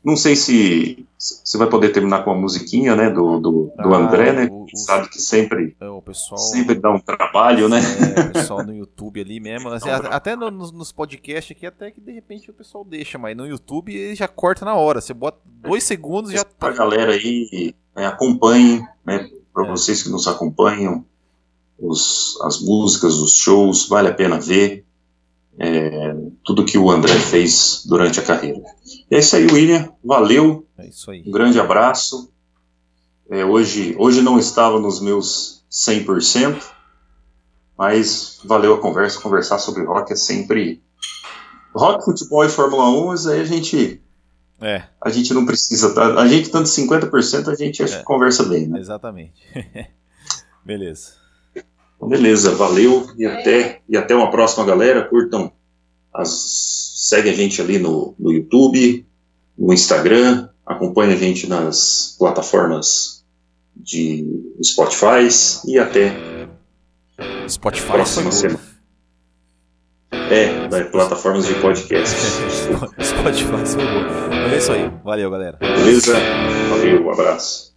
[0.04, 3.98] não sei se você vai poder terminar com a musiquinha, né, do, do, do ah,
[3.98, 4.48] André, né?
[4.52, 7.80] O, o, sabe que sempre, é, pessoal, sempre dá um trabalho, né?
[8.16, 12.00] É, o pessoal no YouTube ali mesmo, assim, até no, nos podcasts aqui, até que
[12.00, 15.40] de repente o pessoal deixa, mas no YouTube ele já corta na hora, você bota
[15.46, 16.44] dois segundos e já...
[16.44, 16.68] Tá...
[16.68, 19.70] A galera aí né, acompanhe, né, para é.
[19.70, 21.04] vocês que nos acompanham,
[21.80, 24.86] os, as músicas, os shows, vale a pena ver,
[25.58, 26.16] é,
[26.46, 28.62] tudo que o André fez durante a carreira.
[29.10, 29.92] E é isso aí, William.
[30.04, 30.66] Valeu.
[30.78, 31.24] É isso aí.
[31.26, 32.32] Um grande abraço.
[33.30, 36.62] É, hoje, hoje não estava nos meus 100%,
[37.76, 39.20] mas valeu a conversa.
[39.20, 40.84] Conversar sobre rock é sempre.
[41.74, 44.02] Rock, futebol e Fórmula 1, mas aí a gente.
[44.62, 44.84] É.
[45.02, 45.94] A gente não precisa.
[45.96, 46.14] Tá?
[46.22, 47.98] A gente, tanto 50%, a gente acha é.
[48.00, 48.80] que conversa bem, né?
[48.80, 49.42] Exatamente.
[50.64, 51.14] Beleza.
[52.02, 55.08] Beleza, valeu e até, e até uma próxima, galera.
[55.08, 55.52] Curtam,
[56.16, 56.30] as,
[57.10, 59.06] segue a gente ali no, no YouTube,
[59.58, 63.24] no Instagram, acompanhe a gente nas plataformas
[63.76, 64.26] de
[64.64, 65.28] Spotify
[65.68, 66.16] e até
[67.48, 68.76] Spotify próxima semana.
[70.12, 72.16] É, das plataformas de podcast.
[73.00, 74.06] Spotify foi bom.
[74.30, 74.92] Mas é isso aí.
[75.04, 75.58] Valeu, galera.
[75.60, 76.16] Beleza?
[76.70, 77.76] Valeu, um abraço.